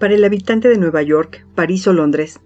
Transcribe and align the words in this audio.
Para 0.00 0.14
el 0.14 0.24
habitante 0.24 0.70
de 0.70 0.78
Nueva 0.78 1.02
York, 1.02 1.44
París 1.54 1.86
o 1.86 1.92
Londres, 1.92 2.40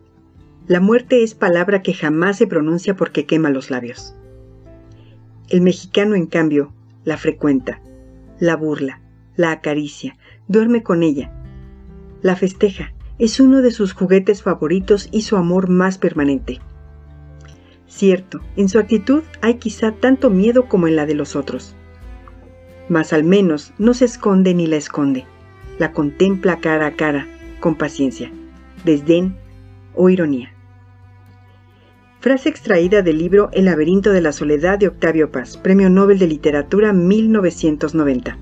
la 0.66 0.80
muerte 0.80 1.22
es 1.22 1.36
palabra 1.36 1.82
que 1.82 1.94
jamás 1.94 2.36
se 2.36 2.48
pronuncia 2.48 2.96
porque 2.96 3.26
quema 3.26 3.48
los 3.48 3.70
labios. 3.70 4.16
El 5.48 5.60
mexicano, 5.60 6.16
en 6.16 6.26
cambio, 6.26 6.72
la 7.04 7.16
frecuenta, 7.16 7.80
la 8.40 8.56
burla, 8.56 9.02
la 9.36 9.52
acaricia, 9.52 10.16
duerme 10.48 10.82
con 10.82 11.04
ella, 11.04 11.30
la 12.22 12.34
festeja, 12.34 12.92
es 13.20 13.38
uno 13.38 13.62
de 13.62 13.70
sus 13.70 13.92
juguetes 13.92 14.42
favoritos 14.42 15.08
y 15.12 15.22
su 15.22 15.36
amor 15.36 15.68
más 15.68 15.96
permanente. 15.96 16.58
Cierto, 17.86 18.40
en 18.56 18.68
su 18.68 18.80
actitud 18.80 19.22
hay 19.42 19.58
quizá 19.58 19.92
tanto 19.92 20.28
miedo 20.28 20.68
como 20.68 20.88
en 20.88 20.96
la 20.96 21.06
de 21.06 21.14
los 21.14 21.36
otros. 21.36 21.76
Mas 22.88 23.12
al 23.12 23.22
menos 23.22 23.72
no 23.78 23.94
se 23.94 24.06
esconde 24.06 24.54
ni 24.54 24.66
la 24.66 24.74
esconde, 24.74 25.24
la 25.78 25.92
contempla 25.92 26.58
cara 26.58 26.86
a 26.86 26.96
cara, 26.96 27.28
con 27.60 27.76
paciencia, 27.76 28.30
desdén 28.84 29.36
o 29.94 30.08
ironía. 30.10 30.50
Frase 32.20 32.48
extraída 32.48 33.02
del 33.02 33.18
libro 33.18 33.50
El 33.52 33.66
laberinto 33.66 34.10
de 34.10 34.22
la 34.22 34.32
soledad 34.32 34.78
de 34.78 34.88
Octavio 34.88 35.30
Paz, 35.30 35.56
Premio 35.58 35.90
Nobel 35.90 36.18
de 36.18 36.26
Literatura 36.26 36.92
1990. 36.92 38.38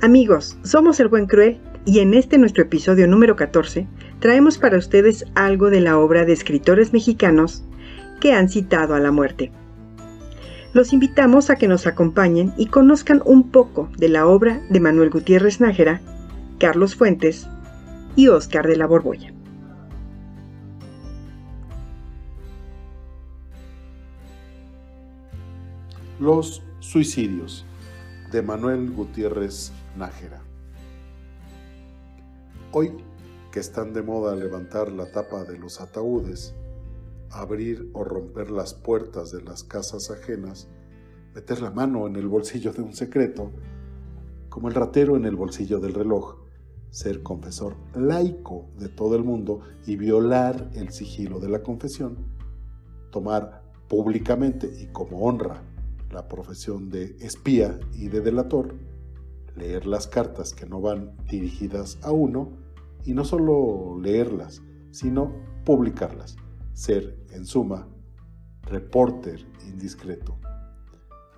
Amigos, 0.00 0.56
somos 0.62 1.00
el 1.00 1.08
buen 1.08 1.26
cruel 1.26 1.60
y 1.84 1.98
en 2.00 2.14
este 2.14 2.38
nuestro 2.38 2.62
episodio 2.62 3.06
número 3.06 3.36
14 3.36 3.86
traemos 4.20 4.56
para 4.56 4.78
ustedes 4.78 5.26
algo 5.34 5.68
de 5.68 5.80
la 5.80 5.98
obra 5.98 6.24
de 6.24 6.32
escritores 6.32 6.92
mexicanos 6.92 7.62
que 8.20 8.32
han 8.32 8.48
citado 8.48 8.94
a 8.94 9.00
la 9.00 9.10
muerte. 9.10 9.52
Los 10.72 10.92
invitamos 10.92 11.50
a 11.50 11.56
que 11.56 11.68
nos 11.68 11.86
acompañen 11.86 12.52
y 12.56 12.66
conozcan 12.66 13.22
un 13.24 13.50
poco 13.50 13.90
de 13.96 14.08
la 14.08 14.26
obra 14.26 14.60
de 14.70 14.80
Manuel 14.80 15.10
Gutiérrez 15.10 15.60
Nájera, 15.60 16.00
Carlos 16.58 16.94
Fuentes 16.94 17.48
y 18.14 18.28
Óscar 18.28 18.68
de 18.68 18.76
la 18.76 18.86
Borbolla. 18.86 19.34
Los 26.20 26.62
suicidios 26.78 27.66
de 28.30 28.40
Manuel 28.40 28.92
Gutiérrez 28.92 29.72
Nájera. 29.98 30.42
Hoy 32.70 32.92
que 33.50 33.58
están 33.58 33.92
de 33.92 34.02
moda 34.02 34.36
levantar 34.36 34.92
la 34.92 35.10
tapa 35.10 35.42
de 35.42 35.58
los 35.58 35.80
ataúdes, 35.80 36.54
abrir 37.30 37.90
o 37.94 38.04
romper 38.04 38.52
las 38.52 38.74
puertas 38.74 39.32
de 39.32 39.42
las 39.42 39.64
casas 39.64 40.12
ajenas, 40.12 40.68
meter 41.34 41.60
la 41.60 41.72
mano 41.72 42.06
en 42.06 42.14
el 42.14 42.28
bolsillo 42.28 42.72
de 42.72 42.82
un 42.82 42.94
secreto, 42.94 43.50
como 44.48 44.68
el 44.68 44.74
ratero 44.74 45.16
en 45.16 45.24
el 45.24 45.34
bolsillo 45.34 45.80
del 45.80 45.94
reloj, 45.94 46.43
ser 46.94 47.24
confesor 47.24 47.74
laico 47.96 48.68
de 48.78 48.88
todo 48.88 49.16
el 49.16 49.24
mundo 49.24 49.62
y 49.84 49.96
violar 49.96 50.70
el 50.74 50.90
sigilo 50.90 51.40
de 51.40 51.48
la 51.48 51.60
confesión, 51.60 52.18
tomar 53.10 53.64
públicamente 53.88 54.72
y 54.80 54.86
como 54.92 55.26
honra 55.26 55.60
la 56.12 56.28
profesión 56.28 56.90
de 56.90 57.16
espía 57.18 57.80
y 57.94 58.06
de 58.06 58.20
delator, 58.20 58.76
leer 59.56 59.86
las 59.86 60.06
cartas 60.06 60.54
que 60.54 60.66
no 60.66 60.80
van 60.80 61.16
dirigidas 61.28 61.98
a 62.00 62.12
uno 62.12 62.52
y 63.04 63.12
no 63.12 63.24
solo 63.24 63.98
leerlas, 64.00 64.62
sino 64.92 65.32
publicarlas, 65.64 66.36
ser, 66.74 67.18
en 67.32 67.44
suma, 67.44 67.88
reporter 68.62 69.44
indiscreto. 69.66 70.36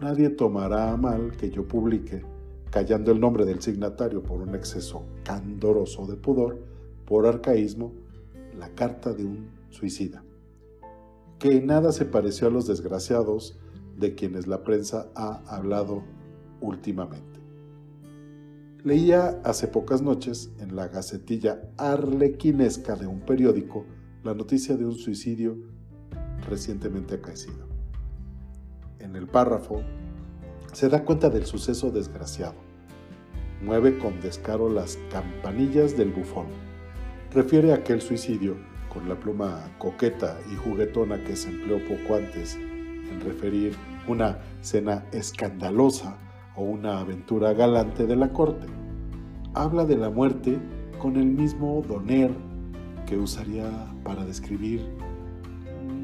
Nadie 0.01 0.29
tomará 0.29 0.93
a 0.93 0.99
mal 0.99 1.35
que 1.39 1.51
yo 1.51 1.67
publique, 1.67 2.23
callando 2.71 3.13
el 3.13 3.21
nombre 3.21 3.45
del 3.45 3.61
signatario 3.61 4.23
por 4.23 4.41
un 4.41 4.55
exceso 4.55 5.05
candoroso 5.25 6.07
de 6.07 6.17
pudor, 6.17 6.59
por 7.07 7.27
arcaísmo, 7.27 7.93
la 8.59 8.69
carta 8.71 9.13
de 9.13 9.25
un 9.25 9.51
suicida, 9.71 10.25
que 11.39 11.61
nada 11.61 11.93
se 11.93 12.05
pareció 12.05 12.49
a 12.49 12.51
los 12.51 12.67
desgraciados 12.67 13.59
de 13.97 14.15
quienes 14.15 14.47
la 14.47 14.63
prensa 14.63 15.11
ha 15.15 15.43
hablado 15.47 16.03
últimamente. 16.61 17.41
Leía 18.83 19.41
hace 19.45 19.67
pocas 19.67 20.01
noches 20.01 20.51
en 20.61 20.77
la 20.77 20.89
gacetilla 20.89 21.61
arlequinesca 21.77 22.95
de 22.95 23.07
un 23.07 23.21
periódico 23.21 23.85
la 24.23 24.35
noticia 24.35 24.77
de 24.77 24.85
un 24.85 24.95
suicidio 24.95 25.57
recientemente 26.49 27.15
acaecido. 27.15 27.67
En 28.99 29.17
el 29.17 29.27
párrafo 29.27 29.83
se 30.77 30.91
da 30.91 31.07
cuenta 31.07 31.31
del 31.31 31.47
suceso 31.47 31.91
desgraciado. 31.91 32.57
Mueve 33.65 33.97
con 33.97 34.21
descaro 34.21 34.69
las 34.69 34.99
campanillas 35.11 35.97
del 35.97 36.11
bufón. 36.11 36.49
Refiere 37.33 37.73
aquel 37.73 38.03
suicidio 38.03 38.57
con 38.93 39.09
la 39.09 39.19
pluma 39.19 39.71
coqueta 39.79 40.37
y 40.53 40.57
juguetona 40.57 41.25
que 41.25 41.35
se 41.35 41.49
empleó 41.49 41.79
poco 41.79 42.17
antes 42.17 42.57
en 42.57 43.23
referir 43.25 43.75
una 44.07 44.37
cena 44.61 45.07
escandalosa 45.13 46.19
o 46.57 46.65
una 46.65 47.01
aventura 47.01 47.55
galante 47.55 48.07
de 48.07 48.17
la 48.17 48.35
corte. 48.35 48.67
Habla 49.55 49.87
de 49.87 49.97
la 49.97 50.11
muerte 50.11 50.59
con 50.99 51.17
el 51.17 51.25
mismo 51.25 51.83
doner 51.89 52.33
que 53.07 53.17
usaría 53.17 53.71
para 54.05 54.27
describir 54.27 54.83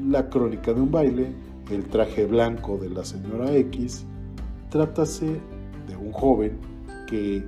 la 0.07 0.31
crónica 0.31 0.73
de 0.73 0.81
un 0.81 0.89
baile, 0.89 1.31
el 1.69 1.85
traje 1.85 2.25
blanco 2.25 2.79
de 2.79 2.89
la 2.89 3.05
señora 3.05 3.55
X. 3.55 4.07
Trátase 4.73 5.39
de 5.87 5.95
un 5.95 6.11
joven 6.11 6.57
que 7.07 7.47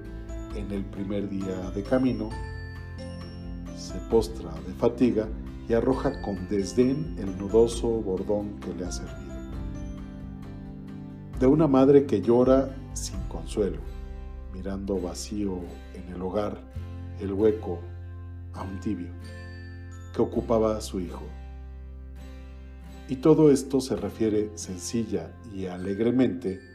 en 0.56 0.72
el 0.72 0.86
primer 0.86 1.28
día 1.28 1.72
de 1.72 1.82
camino 1.82 2.30
se 3.76 3.98
postra 4.12 4.52
de 4.68 4.74
fatiga 4.76 5.28
y 5.68 5.74
arroja 5.74 6.22
con 6.22 6.48
desdén 6.50 7.16
el 7.18 7.36
nudoso 7.40 7.88
bordón 7.88 8.60
que 8.60 8.76
le 8.76 8.86
ha 8.86 8.92
servido 8.92 9.34
de 11.40 11.48
una 11.48 11.66
madre 11.66 12.06
que 12.06 12.22
llora 12.22 12.70
sin 12.94 13.20
consuelo, 13.22 13.80
mirando 14.54 15.02
vacío 15.02 15.62
en 15.96 16.14
el 16.14 16.22
hogar 16.22 16.60
el 17.20 17.34
hueco 17.34 17.80
a 18.54 18.62
un 18.62 18.80
tibio 18.82 19.10
que 20.14 20.22
ocupaba 20.22 20.78
a 20.78 20.82
su 20.82 21.00
hijo. 21.00 21.24
Y 23.10 23.16
todo 23.16 23.50
esto 23.50 23.82
se 23.82 23.96
refiere 23.96 24.52
sencilla 24.54 25.32
y 25.52 25.66
alegremente, 25.66 26.75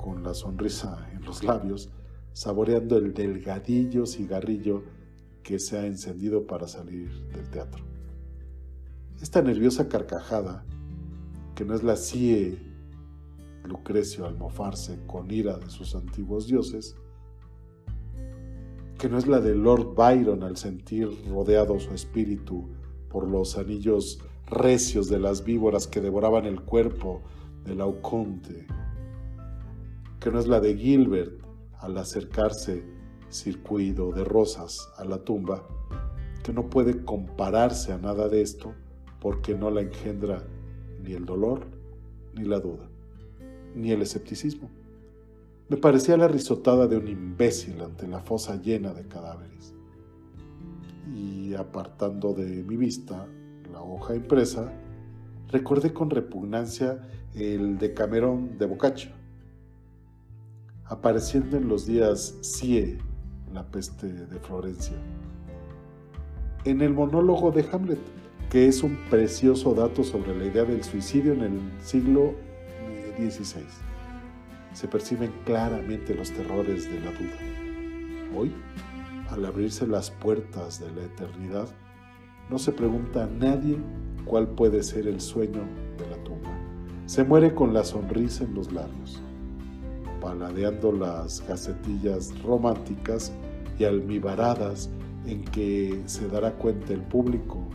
con 0.00 0.22
la 0.22 0.32
sonrisa 0.32 1.06
en 1.12 1.22
los 1.24 1.44
labios, 1.44 1.90
saboreando 2.32 2.96
el 2.96 3.12
delgadillo 3.12 4.06
cigarrillo 4.06 4.82
que 5.42 5.58
se 5.58 5.78
ha 5.78 5.86
encendido 5.86 6.46
para 6.46 6.66
salir 6.66 7.10
del 7.28 7.50
teatro. 7.50 7.84
Esta 9.20 9.42
nerviosa 9.42 9.88
carcajada, 9.88 10.64
que 11.54 11.66
no 11.66 11.74
es 11.74 11.82
la 11.82 11.96
CIE 11.96 12.58
Lucrecio 13.64 14.26
al 14.26 14.38
mofarse 14.38 14.98
con 15.06 15.30
ira 15.30 15.58
de 15.58 15.68
sus 15.68 15.94
antiguos 15.94 16.46
dioses, 16.46 16.96
que 18.98 19.10
no 19.10 19.18
es 19.18 19.26
la 19.26 19.40
de 19.40 19.54
Lord 19.54 19.94
Byron 19.94 20.42
al 20.42 20.56
sentir 20.56 21.10
rodeado 21.28 21.78
su 21.78 21.92
espíritu 21.92 22.70
por 23.10 23.28
los 23.28 23.58
anillos 23.58 24.18
recios 24.46 25.08
de 25.08 25.18
las 25.18 25.44
víboras 25.44 25.86
que 25.86 26.00
devoraban 26.00 26.46
el 26.46 26.62
cuerpo 26.62 27.22
de 27.64 27.74
Lauconte, 27.74 28.66
que 30.20 30.30
no 30.30 30.38
es 30.38 30.46
la 30.46 30.60
de 30.60 30.76
Gilbert 30.76 31.42
al 31.78 31.96
acercarse 31.98 32.84
circuido 33.30 34.12
de 34.12 34.24
rosas 34.24 34.92
a 34.96 35.04
la 35.04 35.18
tumba, 35.24 35.66
que 36.42 36.52
no 36.52 36.68
puede 36.68 37.04
compararse 37.04 37.92
a 37.92 37.98
nada 37.98 38.28
de 38.28 38.42
esto 38.42 38.74
porque 39.20 39.54
no 39.54 39.70
la 39.70 39.80
engendra 39.80 40.42
ni 41.02 41.12
el 41.12 41.24
dolor 41.24 41.66
ni 42.34 42.44
la 42.44 42.60
duda 42.60 42.90
ni 43.74 43.92
el 43.92 44.02
escepticismo. 44.02 44.70
Me 45.68 45.76
parecía 45.76 46.16
la 46.16 46.28
risotada 46.28 46.86
de 46.86 46.96
un 46.96 47.08
imbécil 47.08 47.80
ante 47.80 48.08
la 48.08 48.20
fosa 48.20 48.60
llena 48.60 48.92
de 48.92 49.06
cadáveres. 49.06 49.74
Y 51.14 51.54
apartando 51.54 52.34
de 52.34 52.64
mi 52.64 52.76
vista 52.76 53.26
la 53.72 53.80
hoja 53.80 54.16
impresa, 54.16 54.72
recordé 55.48 55.92
con 55.92 56.10
repugnancia 56.10 57.00
el 57.34 57.78
Decamerón 57.78 58.58
de 58.58 58.66
Boccaccio, 58.66 59.12
apareciendo 60.90 61.56
en 61.56 61.68
los 61.68 61.86
días 61.86 62.34
CIE, 62.42 62.98
la 63.54 63.64
peste 63.64 64.12
de 64.12 64.40
Florencia. 64.40 64.96
En 66.64 66.80
el 66.80 66.92
monólogo 66.92 67.52
de 67.52 67.64
Hamlet, 67.72 68.00
que 68.50 68.66
es 68.66 68.82
un 68.82 68.98
precioso 69.08 69.72
dato 69.72 70.02
sobre 70.02 70.36
la 70.36 70.46
idea 70.46 70.64
del 70.64 70.82
suicidio 70.82 71.32
en 71.32 71.42
el 71.42 71.60
siglo 71.80 72.34
16. 73.16 73.64
Se 74.72 74.88
perciben 74.88 75.32
claramente 75.44 76.12
los 76.12 76.32
terrores 76.32 76.90
de 76.90 76.98
la 76.98 77.12
duda. 77.12 78.36
Hoy, 78.36 78.52
al 79.30 79.44
abrirse 79.44 79.86
las 79.86 80.10
puertas 80.10 80.80
de 80.80 80.90
la 80.90 81.04
eternidad, 81.04 81.68
no 82.50 82.58
se 82.58 82.72
pregunta 82.72 83.24
a 83.24 83.28
nadie 83.28 83.78
cuál 84.24 84.48
puede 84.48 84.82
ser 84.82 85.06
el 85.06 85.20
sueño 85.20 85.62
de 85.98 86.10
la 86.10 86.16
tumba. 86.24 86.50
Se 87.06 87.22
muere 87.22 87.54
con 87.54 87.72
la 87.72 87.84
sonrisa 87.84 88.42
en 88.42 88.54
los 88.54 88.72
labios, 88.72 89.22
paladeando 90.20 90.92
las 90.92 91.46
gacetillas 91.46 92.32
románticas 92.42 93.32
y 93.78 93.84
almibaradas 93.84 94.90
en 95.26 95.44
que 95.44 96.02
se 96.06 96.28
dará 96.28 96.52
cuenta 96.52 96.92
el 96.92 97.02
público 97.02 97.66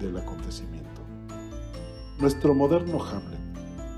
del 0.00 0.16
acontecimiento. 0.16 0.82
Nuestro 2.18 2.54
moderno 2.54 3.02
Hamlet, 3.02 3.40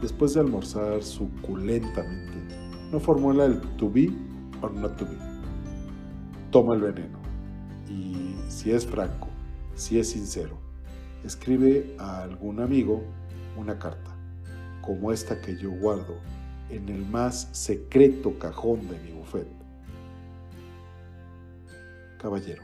después 0.02 0.34
de 0.34 0.40
almorzar 0.40 1.02
suculentamente, 1.02 2.38
no 2.90 3.00
formula 3.00 3.44
el 3.44 3.60
to 3.76 3.90
be 3.90 4.10
or 4.62 4.72
not 4.72 4.96
to 4.96 5.04
be. 5.04 5.16
Toma 6.50 6.74
el 6.74 6.80
veneno 6.80 7.18
y 7.88 8.34
si 8.48 8.70
es 8.70 8.86
franco, 8.86 9.28
si 9.74 9.98
es 9.98 10.10
sincero, 10.10 10.56
escribe 11.24 11.96
a 11.98 12.22
algún 12.22 12.60
amigo 12.60 13.02
una 13.56 13.78
carta, 13.78 14.14
como 14.82 15.12
esta 15.12 15.40
que 15.40 15.56
yo 15.56 15.70
guardo 15.70 16.16
en 16.70 16.88
el 16.88 17.04
más 17.06 17.48
secreto 17.52 18.38
cajón 18.38 18.88
de 18.88 18.98
mi 19.00 19.12
bufet. 19.12 19.46
Caballero, 22.18 22.62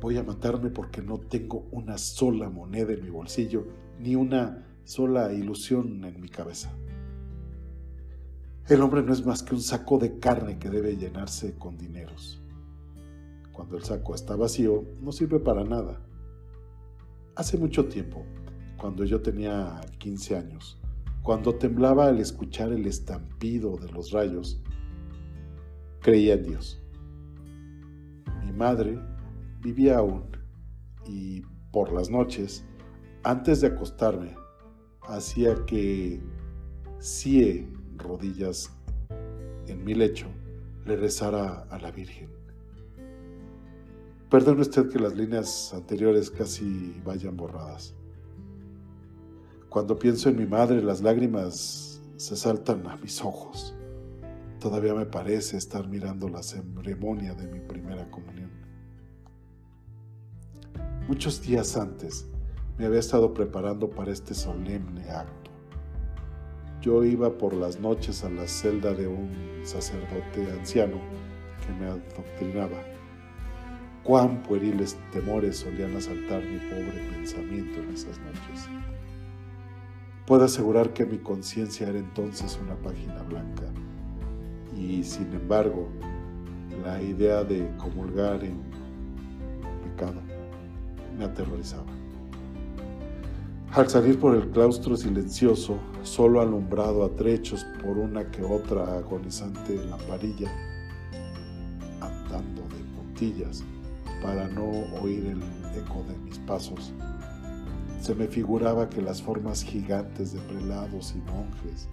voy 0.00 0.16
a 0.18 0.22
matarme 0.22 0.70
porque 0.70 1.02
no 1.02 1.18
tengo 1.18 1.66
una 1.70 1.98
sola 1.98 2.48
moneda 2.48 2.92
en 2.92 3.02
mi 3.02 3.10
bolsillo, 3.10 3.66
ni 4.00 4.14
una 4.14 4.66
sola 4.84 5.32
ilusión 5.32 6.04
en 6.04 6.20
mi 6.20 6.28
cabeza. 6.28 6.72
El 8.68 8.80
hombre 8.80 9.02
no 9.02 9.12
es 9.12 9.24
más 9.24 9.42
que 9.42 9.54
un 9.54 9.60
saco 9.60 9.98
de 9.98 10.18
carne 10.18 10.58
que 10.58 10.70
debe 10.70 10.96
llenarse 10.96 11.54
con 11.54 11.76
dineros. 11.76 12.40
Cuando 13.52 13.76
el 13.76 13.84
saco 13.84 14.14
está 14.14 14.34
vacío, 14.34 14.84
no 15.00 15.12
sirve 15.12 15.38
para 15.38 15.62
nada. 15.62 16.00
Hace 17.36 17.58
mucho 17.58 17.86
tiempo, 17.86 18.24
cuando 18.76 19.04
yo 19.04 19.22
tenía 19.22 19.80
15 19.98 20.36
años, 20.36 20.78
cuando 21.26 21.56
temblaba 21.56 22.06
al 22.06 22.20
escuchar 22.20 22.70
el 22.70 22.86
estampido 22.86 23.76
de 23.78 23.90
los 23.90 24.12
rayos, 24.12 24.62
creía 25.98 26.34
en 26.34 26.44
Dios. 26.44 26.80
Mi 28.44 28.52
madre 28.52 28.96
vivía 29.60 29.98
aún 29.98 30.22
y 31.04 31.42
por 31.72 31.92
las 31.92 32.10
noches, 32.10 32.64
antes 33.24 33.60
de 33.60 33.66
acostarme, 33.66 34.36
hacía 35.02 35.56
que 35.66 36.22
cie 37.00 37.68
rodillas 37.96 38.70
en 39.66 39.82
mi 39.82 39.94
lecho 39.94 40.28
le 40.84 40.94
rezara 40.94 41.66
a 41.70 41.78
la 41.80 41.90
Virgen. 41.90 42.30
Perdone 44.30 44.60
usted 44.60 44.88
que 44.90 45.00
las 45.00 45.16
líneas 45.16 45.74
anteriores 45.74 46.30
casi 46.30 47.02
vayan 47.04 47.36
borradas. 47.36 47.95
Cuando 49.76 49.98
pienso 49.98 50.30
en 50.30 50.38
mi 50.38 50.46
madre, 50.46 50.80
las 50.80 51.02
lágrimas 51.02 52.00
se 52.16 52.34
saltan 52.34 52.86
a 52.86 52.96
mis 52.96 53.22
ojos. 53.22 53.76
Todavía 54.58 54.94
me 54.94 55.04
parece 55.04 55.58
estar 55.58 55.86
mirando 55.86 56.30
la 56.30 56.42
ceremonia 56.42 57.34
de 57.34 57.46
mi 57.46 57.60
primera 57.60 58.10
comunión. 58.10 58.50
Muchos 61.06 61.42
días 61.42 61.76
antes 61.76 62.26
me 62.78 62.86
había 62.86 63.00
estado 63.00 63.34
preparando 63.34 63.90
para 63.90 64.12
este 64.12 64.32
solemne 64.32 65.10
acto. 65.10 65.50
Yo 66.80 67.04
iba 67.04 67.36
por 67.36 67.52
las 67.52 67.78
noches 67.78 68.24
a 68.24 68.30
la 68.30 68.48
celda 68.48 68.94
de 68.94 69.08
un 69.08 69.60
sacerdote 69.62 70.52
anciano 70.58 70.98
que 71.66 71.72
me 71.74 71.84
adoctrinaba. 71.84 72.82
Cuán 74.04 74.42
pueriles 74.42 74.96
temores 75.12 75.58
solían 75.58 75.94
asaltar 75.94 76.42
mi 76.42 76.60
pobre 76.60 77.10
pensamiento 77.12 77.78
en 77.78 77.90
esas 77.90 78.18
noches. 78.20 78.70
Puedo 80.26 80.44
asegurar 80.44 80.92
que 80.92 81.06
mi 81.06 81.18
conciencia 81.18 81.88
era 81.88 82.00
entonces 82.00 82.58
una 82.60 82.74
página 82.74 83.22
blanca 83.22 83.62
y 84.76 85.04
sin 85.04 85.32
embargo 85.32 85.88
la 86.84 87.00
idea 87.00 87.44
de 87.44 87.70
comulgar 87.78 88.42
en 88.42 88.60
pecado 89.84 90.20
me 91.16 91.24
aterrorizaba. 91.24 91.86
Al 93.72 93.88
salir 93.88 94.18
por 94.18 94.34
el 94.34 94.50
claustro 94.50 94.96
silencioso, 94.96 95.78
solo 96.02 96.40
alumbrado 96.40 97.04
a 97.04 97.10
trechos 97.10 97.64
por 97.80 97.96
una 97.96 98.28
que 98.30 98.42
otra 98.42 98.96
agonizante 98.96 99.76
lamparilla, 99.76 100.50
andando 102.00 102.62
de 102.62 102.82
puntillas 102.96 103.62
para 104.22 104.48
no 104.48 104.64
oír 105.00 105.26
el 105.26 105.42
eco 105.78 106.04
de 106.08 106.18
mis 106.24 106.38
pasos, 106.40 106.92
se 108.06 108.14
me 108.14 108.28
figuraba 108.28 108.88
que 108.88 109.02
las 109.02 109.20
formas 109.20 109.64
gigantes 109.64 110.32
de 110.32 110.38
prelados 110.38 111.12
y 111.16 111.18
monjes, 111.28 111.88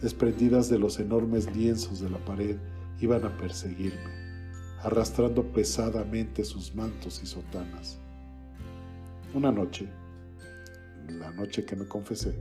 desprendidas 0.00 0.68
de 0.68 0.78
los 0.78 1.00
enormes 1.00 1.52
lienzos 1.56 1.98
de 1.98 2.08
la 2.08 2.24
pared, 2.24 2.56
iban 3.00 3.24
a 3.24 3.36
perseguirme, 3.36 4.12
arrastrando 4.80 5.42
pesadamente 5.42 6.44
sus 6.44 6.72
mantos 6.72 7.20
y 7.20 7.26
sotanas. 7.26 7.98
Una 9.34 9.50
noche, 9.50 9.88
la 11.08 11.32
noche 11.32 11.64
que 11.64 11.74
me 11.74 11.88
confesé, 11.88 12.38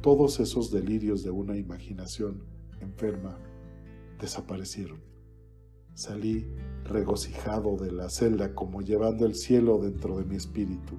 todos 0.00 0.40
esos 0.40 0.70
delirios 0.70 1.22
de 1.24 1.30
una 1.30 1.58
imaginación 1.58 2.42
enferma 2.80 3.36
desaparecieron. 4.18 5.02
Salí 5.92 6.46
regocijado 6.84 7.76
de 7.76 7.92
la 7.92 8.08
celda 8.08 8.54
como 8.54 8.80
llevando 8.80 9.26
el 9.26 9.34
cielo 9.34 9.76
dentro 9.76 10.16
de 10.16 10.24
mi 10.24 10.36
espíritu 10.36 10.96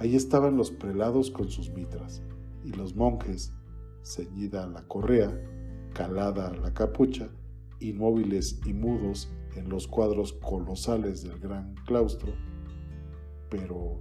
Ahí 0.00 0.16
estaban 0.16 0.56
los 0.56 0.70
prelados 0.70 1.30
con 1.30 1.50
sus 1.50 1.68
mitras 1.68 2.22
y 2.64 2.72
los 2.72 2.96
monjes, 2.96 3.52
ceñida 4.02 4.66
la 4.66 4.82
correa, 4.88 5.30
calada 5.92 6.54
la 6.54 6.72
capucha, 6.72 7.28
inmóviles 7.80 8.62
y 8.64 8.72
mudos 8.72 9.30
en 9.56 9.68
los 9.68 9.86
cuadros 9.86 10.32
colosales 10.32 11.22
del 11.22 11.38
gran 11.38 11.74
claustro, 11.84 12.32
pero 13.50 14.00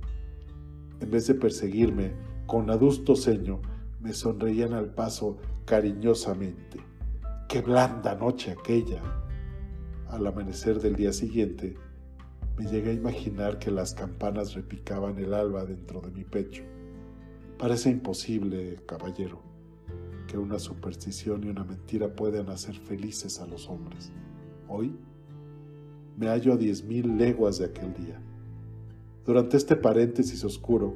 en 1.01 1.11
vez 1.11 1.27
de 1.27 1.33
perseguirme 1.35 2.13
con 2.47 2.69
adusto 2.69 3.17
ceño, 3.17 3.59
me 3.99 4.13
sonreían 4.13 4.71
al 4.71 4.93
paso 4.93 5.35
cariñosamente. 5.65 6.79
¡Qué 7.49 7.59
blanda 7.59 8.15
noche 8.15 8.51
aquella! 8.51 9.01
Al 10.07 10.25
amanecer 10.25 10.79
del 10.79 10.95
día 10.95 11.11
siguiente, 11.11 11.75
me 12.59 12.65
llegué 12.65 12.89
a 12.89 12.93
imaginar 12.93 13.57
que 13.57 13.71
las 13.71 13.93
campanas 13.93 14.53
repicaban 14.53 15.17
el 15.17 15.33
alba 15.33 15.63
dentro 15.63 16.01
de 16.01 16.11
mi 16.11 16.25
pecho. 16.25 16.63
Parece 17.57 17.89
imposible, 17.89 18.75
caballero, 18.85 19.41
que 20.27 20.37
una 20.37 20.59
superstición 20.59 21.45
y 21.45 21.47
una 21.47 21.63
mentira 21.63 22.13
puedan 22.13 22.49
hacer 22.49 22.75
felices 22.75 23.39
a 23.39 23.47
los 23.47 23.69
hombres. 23.69 24.11
Hoy 24.67 24.93
me 26.17 26.27
hallo 26.27 26.51
a 26.51 26.57
diez 26.57 26.83
mil 26.83 27.17
leguas 27.17 27.59
de 27.59 27.65
aquel 27.65 27.93
día. 27.93 28.21
Durante 29.25 29.55
este 29.55 29.77
paréntesis 29.77 30.43
oscuro, 30.43 30.93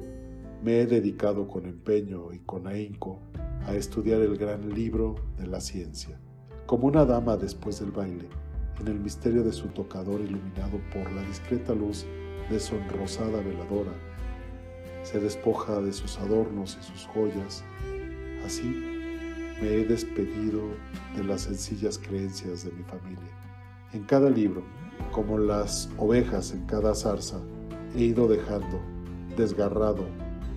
me 0.62 0.80
he 0.80 0.86
dedicado 0.86 1.48
con 1.48 1.64
empeño 1.64 2.30
y 2.34 2.40
con 2.40 2.66
ahínco 2.66 3.20
a 3.66 3.74
estudiar 3.74 4.20
el 4.20 4.36
gran 4.36 4.68
libro 4.74 5.14
de 5.38 5.46
la 5.46 5.62
ciencia, 5.62 6.20
como 6.66 6.88
una 6.88 7.06
dama 7.06 7.38
después 7.38 7.80
del 7.80 7.90
baile 7.90 8.28
en 8.80 8.88
el 8.88 8.98
misterio 8.98 9.42
de 9.42 9.52
su 9.52 9.68
tocador 9.68 10.20
iluminado 10.20 10.80
por 10.92 11.10
la 11.12 11.22
discreta 11.22 11.74
luz 11.74 12.04
de 12.50 12.60
sonrosada 12.60 13.40
veladora. 13.40 13.92
Se 15.02 15.20
despoja 15.20 15.80
de 15.80 15.92
sus 15.92 16.18
adornos 16.18 16.78
y 16.80 16.84
sus 16.84 17.06
joyas. 17.06 17.64
Así 18.44 18.64
me 19.60 19.68
he 19.68 19.84
despedido 19.84 20.62
de 21.16 21.24
las 21.24 21.42
sencillas 21.42 21.98
creencias 21.98 22.64
de 22.64 22.72
mi 22.72 22.82
familia. 22.82 23.30
En 23.92 24.04
cada 24.04 24.28
libro, 24.28 24.62
como 25.12 25.38
las 25.38 25.88
ovejas 25.98 26.52
en 26.52 26.66
cada 26.66 26.94
zarza, 26.94 27.40
he 27.94 28.02
ido 28.02 28.26
dejando 28.26 28.80
desgarrado 29.36 30.04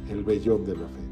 el 0.09 0.23
vellón 0.23 0.65
de 0.65 0.75
la 0.75 0.87
fe. 0.87 1.07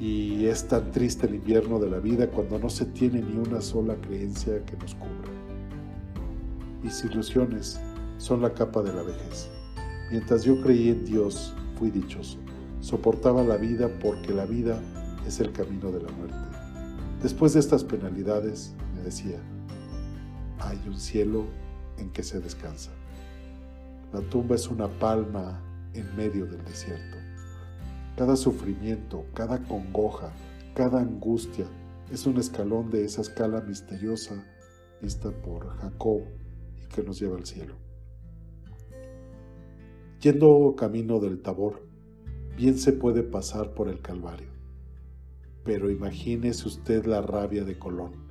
Y 0.00 0.46
es 0.46 0.68
tan 0.68 0.90
triste 0.90 1.26
el 1.26 1.36
invierno 1.36 1.78
de 1.78 1.90
la 1.90 1.98
vida 1.98 2.28
cuando 2.28 2.58
no 2.58 2.68
se 2.68 2.84
tiene 2.86 3.22
ni 3.22 3.36
una 3.36 3.60
sola 3.60 3.96
creencia 3.96 4.62
que 4.64 4.76
nos 4.76 4.94
cubra. 4.94 5.35
Mis 6.82 7.04
ilusiones 7.04 7.80
son 8.18 8.42
la 8.42 8.52
capa 8.52 8.82
de 8.82 8.92
la 8.92 9.02
vejez. 9.02 9.50
Mientras 10.10 10.44
yo 10.44 10.60
creí 10.60 10.90
en 10.90 11.04
Dios, 11.04 11.54
fui 11.78 11.90
dichoso. 11.90 12.38
Soportaba 12.80 13.42
la 13.42 13.56
vida 13.56 13.88
porque 14.00 14.32
la 14.32 14.46
vida 14.46 14.80
es 15.26 15.40
el 15.40 15.52
camino 15.52 15.90
de 15.90 16.02
la 16.02 16.12
muerte. 16.12 16.36
Después 17.22 17.54
de 17.54 17.60
estas 17.60 17.82
penalidades, 17.82 18.74
me 18.94 19.02
decía, 19.02 19.38
hay 20.58 20.80
un 20.86 20.98
cielo 20.98 21.44
en 21.98 22.10
que 22.10 22.22
se 22.22 22.40
descansa. 22.40 22.90
La 24.12 24.20
tumba 24.20 24.54
es 24.54 24.68
una 24.68 24.88
palma 24.98 25.60
en 25.94 26.14
medio 26.16 26.46
del 26.46 26.64
desierto. 26.64 27.16
Cada 28.16 28.36
sufrimiento, 28.36 29.24
cada 29.34 29.62
congoja, 29.64 30.32
cada 30.74 31.00
angustia 31.00 31.66
es 32.10 32.26
un 32.26 32.36
escalón 32.38 32.90
de 32.90 33.04
esa 33.04 33.22
escala 33.22 33.60
misteriosa 33.62 34.34
vista 35.02 35.30
por 35.30 35.68
Jacob 35.78 36.22
que 36.94 37.02
nos 37.02 37.20
lleva 37.20 37.36
al 37.36 37.46
cielo. 37.46 37.74
Yendo 40.20 40.74
camino 40.76 41.20
del 41.20 41.40
Tabor, 41.40 41.82
bien 42.56 42.78
se 42.78 42.92
puede 42.92 43.22
pasar 43.22 43.74
por 43.74 43.88
el 43.88 44.00
Calvario, 44.00 44.48
pero 45.62 45.90
imagínese 45.90 46.66
usted 46.66 47.04
la 47.04 47.20
rabia 47.20 47.64
de 47.64 47.78
Colón. 47.78 48.24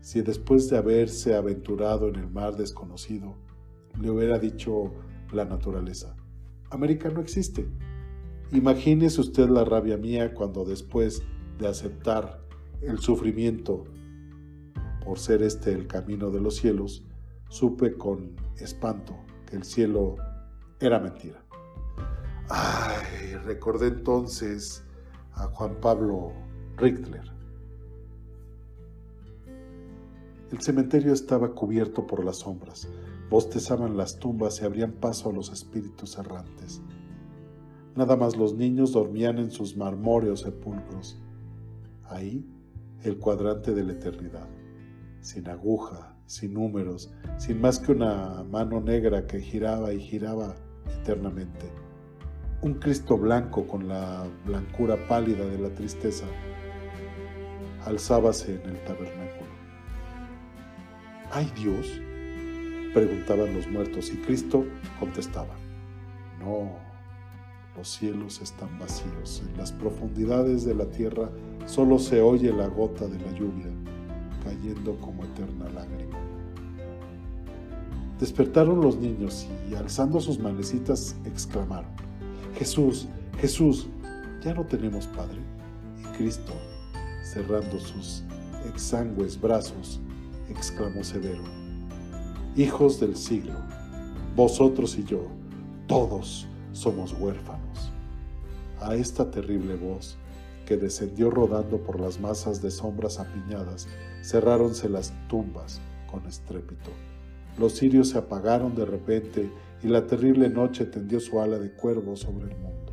si 0.00 0.20
después 0.20 0.68
de 0.68 0.78
haberse 0.78 1.36
aventurado 1.36 2.08
en 2.08 2.16
el 2.16 2.28
mar 2.28 2.56
desconocido, 2.56 3.36
le 4.00 4.10
hubiera 4.10 4.38
dicho 4.38 4.92
la 5.32 5.44
naturaleza, 5.44 6.16
América 6.70 7.10
no 7.10 7.20
existe. 7.20 7.66
Imagínese 8.50 9.20
usted 9.20 9.48
la 9.48 9.64
rabia 9.64 9.96
mía 9.96 10.34
cuando 10.34 10.64
después 10.64 11.22
de 11.58 11.68
aceptar 11.68 12.42
el 12.80 12.98
sufrimiento 12.98 13.84
por 15.04 15.18
ser 15.18 15.42
este 15.42 15.72
el 15.72 15.86
camino 15.86 16.30
de 16.30 16.40
los 16.40 16.56
cielos, 16.56 17.04
supe 17.52 17.98
con 17.98 18.34
espanto 18.56 19.14
que 19.44 19.56
el 19.56 19.64
cielo 19.64 20.16
era 20.80 20.98
mentira. 20.98 21.44
Ay, 22.48 23.34
recordé 23.44 23.88
entonces 23.88 24.82
a 25.34 25.48
Juan 25.48 25.76
Pablo 25.82 26.32
Richtler. 26.78 27.30
El 30.50 30.62
cementerio 30.62 31.12
estaba 31.12 31.54
cubierto 31.54 32.06
por 32.06 32.24
las 32.24 32.38
sombras, 32.38 32.88
bostezaban 33.28 33.98
las 33.98 34.18
tumbas 34.18 34.62
y 34.62 34.64
abrían 34.64 34.92
paso 34.92 35.28
a 35.28 35.32
los 35.34 35.50
espíritus 35.52 36.16
errantes. 36.16 36.80
Nada 37.94 38.16
más 38.16 38.34
los 38.34 38.54
niños 38.54 38.92
dormían 38.92 39.38
en 39.38 39.50
sus 39.50 39.76
marmóreos 39.76 40.40
sepulcros. 40.40 41.20
Ahí, 42.04 42.46
el 43.02 43.18
cuadrante 43.18 43.74
de 43.74 43.84
la 43.84 43.92
eternidad, 43.92 44.48
sin 45.20 45.48
aguja, 45.50 46.11
sin 46.32 46.54
números, 46.54 47.10
sin 47.36 47.60
más 47.60 47.78
que 47.78 47.92
una 47.92 48.42
mano 48.44 48.80
negra 48.80 49.26
que 49.26 49.38
giraba 49.38 49.92
y 49.92 50.00
giraba 50.00 50.54
eternamente. 51.00 51.70
Un 52.62 52.74
Cristo 52.74 53.18
blanco 53.18 53.66
con 53.66 53.86
la 53.86 54.24
blancura 54.46 54.96
pálida 55.08 55.44
de 55.44 55.58
la 55.58 55.68
tristeza 55.74 56.24
alzábase 57.84 58.54
en 58.54 58.70
el 58.70 58.82
tabernáculo. 58.84 59.50
¿Hay 61.32 61.52
Dios? 61.54 62.00
preguntaban 62.94 63.54
los 63.54 63.66
muertos 63.68 64.10
y 64.12 64.16
Cristo 64.18 64.66
contestaba, 65.00 65.54
no, 66.38 66.76
los 67.74 67.88
cielos 67.88 68.42
están 68.42 68.78
vacíos, 68.78 69.42
en 69.46 69.56
las 69.56 69.72
profundidades 69.72 70.64
de 70.64 70.74
la 70.74 70.84
tierra 70.86 71.30
solo 71.64 71.98
se 71.98 72.20
oye 72.20 72.52
la 72.52 72.66
gota 72.68 73.06
de 73.06 73.18
la 73.18 73.32
lluvia 73.32 73.70
cayendo 74.42 74.96
como 74.98 75.24
eterna 75.24 75.68
lágrima. 75.70 76.18
Despertaron 78.18 78.80
los 78.80 78.96
niños 78.96 79.46
y 79.68 79.74
alzando 79.74 80.20
sus 80.20 80.38
manecitas 80.38 81.16
exclamaron, 81.24 81.90
Jesús, 82.56 83.08
Jesús, 83.40 83.88
¿ya 84.44 84.54
no 84.54 84.64
tenemos 84.64 85.06
Padre? 85.08 85.40
Y 85.98 86.16
Cristo, 86.16 86.52
cerrando 87.24 87.80
sus 87.80 88.22
exangües 88.68 89.40
brazos, 89.40 90.00
exclamó 90.48 91.02
severo, 91.02 91.42
Hijos 92.54 93.00
del 93.00 93.16
siglo, 93.16 93.58
vosotros 94.36 94.98
y 94.98 95.04
yo, 95.04 95.26
todos 95.86 96.46
somos 96.72 97.14
huérfanos. 97.18 97.90
A 98.80 98.94
esta 98.94 99.30
terrible 99.30 99.74
voz, 99.76 100.18
que 100.66 100.76
descendió 100.76 101.30
rodando 101.30 101.78
por 101.78 101.98
las 101.98 102.20
masas 102.20 102.62
de 102.62 102.70
sombras 102.70 103.18
apiñadas, 103.18 103.88
cerráronse 104.22 104.88
las 104.88 105.12
tumbas 105.28 105.80
con 106.10 106.26
estrépito. 106.26 106.90
Los 107.58 107.74
cirios 107.74 108.10
se 108.10 108.18
apagaron 108.18 108.74
de 108.74 108.86
repente 108.86 109.50
y 109.82 109.88
la 109.88 110.06
terrible 110.06 110.48
noche 110.48 110.86
tendió 110.86 111.20
su 111.20 111.40
ala 111.40 111.58
de 111.58 111.72
cuervo 111.72 112.16
sobre 112.16 112.52
el 112.52 112.58
mundo. 112.58 112.92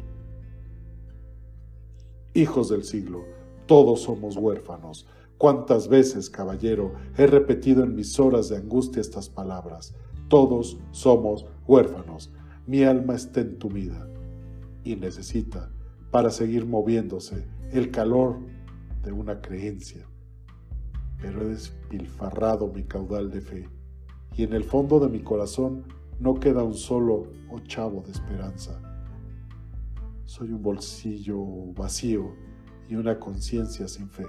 Hijos 2.34 2.70
del 2.70 2.84
siglo, 2.84 3.24
todos 3.66 4.02
somos 4.02 4.36
huérfanos. 4.36 5.08
Cuántas 5.38 5.88
veces, 5.88 6.30
caballero, 6.30 6.94
he 7.18 7.28
repetido 7.28 7.84
en 7.84 7.96
mis 7.96 8.20
horas 8.20 8.50
de 8.50 8.58
angustia 8.58 9.02
estas 9.02 9.30
palabras. 9.30 9.94
Todos 10.28 10.78
somos 10.92 11.46
huérfanos. 11.68 12.32
Mi 12.68 12.84
alma 12.84 13.16
está 13.16 13.42
entumida 13.42 14.08
y 14.84 14.96
necesita, 14.96 15.72
para 16.12 16.30
seguir 16.30 16.66
moviéndose, 16.66 17.48
el 17.72 17.92
calor 17.92 18.40
de 19.04 19.12
una 19.12 19.42
creencia. 19.42 20.06
Pero 21.22 21.42
he 21.42 21.50
despilfarrado 21.50 22.68
mi 22.68 22.84
caudal 22.84 23.30
de 23.30 23.42
fe 23.42 23.70
y 24.36 24.44
en 24.44 24.54
el 24.54 24.64
fondo 24.64 25.00
de 25.00 25.10
mi 25.10 25.20
corazón 25.20 25.84
no 26.20 26.40
queda 26.40 26.64
un 26.64 26.74
solo 26.74 27.28
ochavo 27.50 28.02
de 28.02 28.12
esperanza. 28.12 28.82
Soy 30.26 30.52
un 30.52 30.62
bolsillo 30.62 31.40
vacío 31.74 32.36
y 32.88 32.96
una 32.96 33.20
conciencia 33.20 33.88
sin 33.88 34.10
fe. 34.10 34.26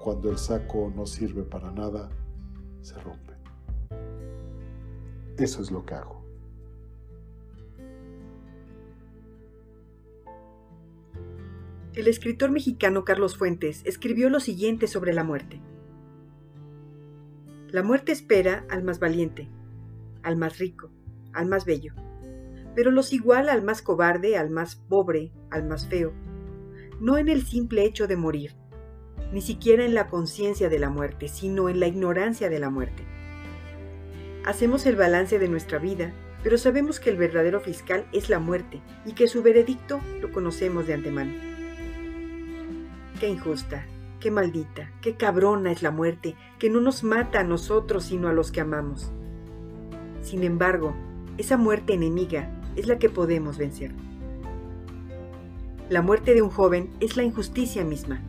Cuando 0.00 0.30
el 0.30 0.38
saco 0.38 0.92
no 0.94 1.06
sirve 1.06 1.44
para 1.44 1.70
nada, 1.70 2.10
se 2.80 2.98
rompe. 3.00 3.32
Eso 5.38 5.62
es 5.62 5.70
lo 5.70 5.84
que 5.86 5.94
hago. 5.94 6.22
El 11.94 12.08
escritor 12.08 12.50
mexicano 12.50 13.04
Carlos 13.04 13.36
Fuentes 13.36 13.82
escribió 13.84 14.30
lo 14.30 14.40
siguiente 14.40 14.86
sobre 14.86 15.12
la 15.12 15.24
muerte. 15.24 15.60
La 17.72 17.82
muerte 17.82 18.12
espera 18.12 18.66
al 18.68 18.84
más 18.84 18.98
valiente, 18.98 19.48
al 20.22 20.36
más 20.36 20.58
rico, 20.58 20.90
al 21.32 21.46
más 21.46 21.64
bello, 21.64 21.94
pero 22.74 22.90
los 22.90 23.14
iguala 23.14 23.54
al 23.54 23.62
más 23.62 23.80
cobarde, 23.80 24.36
al 24.36 24.50
más 24.50 24.76
pobre, 24.76 25.32
al 25.50 25.64
más 25.64 25.88
feo, 25.88 26.12
no 27.00 27.16
en 27.16 27.30
el 27.30 27.46
simple 27.46 27.86
hecho 27.86 28.06
de 28.06 28.16
morir, 28.16 28.54
ni 29.32 29.40
siquiera 29.40 29.86
en 29.86 29.94
la 29.94 30.08
conciencia 30.08 30.68
de 30.68 30.78
la 30.78 30.90
muerte, 30.90 31.28
sino 31.28 31.70
en 31.70 31.80
la 31.80 31.86
ignorancia 31.86 32.50
de 32.50 32.58
la 32.58 32.68
muerte. 32.68 33.04
Hacemos 34.44 34.84
el 34.84 34.96
balance 34.96 35.38
de 35.38 35.48
nuestra 35.48 35.78
vida, 35.78 36.12
pero 36.42 36.58
sabemos 36.58 37.00
que 37.00 37.08
el 37.08 37.16
verdadero 37.16 37.58
fiscal 37.58 38.04
es 38.12 38.28
la 38.28 38.38
muerte 38.38 38.82
y 39.06 39.14
que 39.14 39.28
su 39.28 39.42
veredicto 39.42 39.98
lo 40.20 40.30
conocemos 40.30 40.86
de 40.86 40.92
antemano. 40.92 41.32
Qué 43.18 43.28
injusta, 43.30 43.86
Qué 44.22 44.30
maldita, 44.30 44.88
qué 45.00 45.16
cabrona 45.16 45.72
es 45.72 45.82
la 45.82 45.90
muerte, 45.90 46.36
que 46.60 46.70
no 46.70 46.80
nos 46.80 47.02
mata 47.02 47.40
a 47.40 47.42
nosotros 47.42 48.04
sino 48.04 48.28
a 48.28 48.32
los 48.32 48.52
que 48.52 48.60
amamos. 48.60 49.10
Sin 50.22 50.44
embargo, 50.44 50.94
esa 51.38 51.56
muerte 51.56 51.94
enemiga 51.94 52.48
es 52.76 52.86
la 52.86 53.00
que 53.00 53.10
podemos 53.10 53.58
vencer. 53.58 53.90
La 55.88 56.02
muerte 56.02 56.34
de 56.34 56.42
un 56.42 56.50
joven 56.50 56.88
es 57.00 57.16
la 57.16 57.24
injusticia 57.24 57.84
misma. 57.84 58.22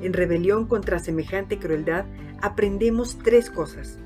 En 0.00 0.14
rebelión 0.14 0.64
contra 0.64 0.98
semejante 0.98 1.58
crueldad 1.58 2.06
aprendemos 2.40 3.18
tres 3.22 3.50
cosas. 3.50 3.98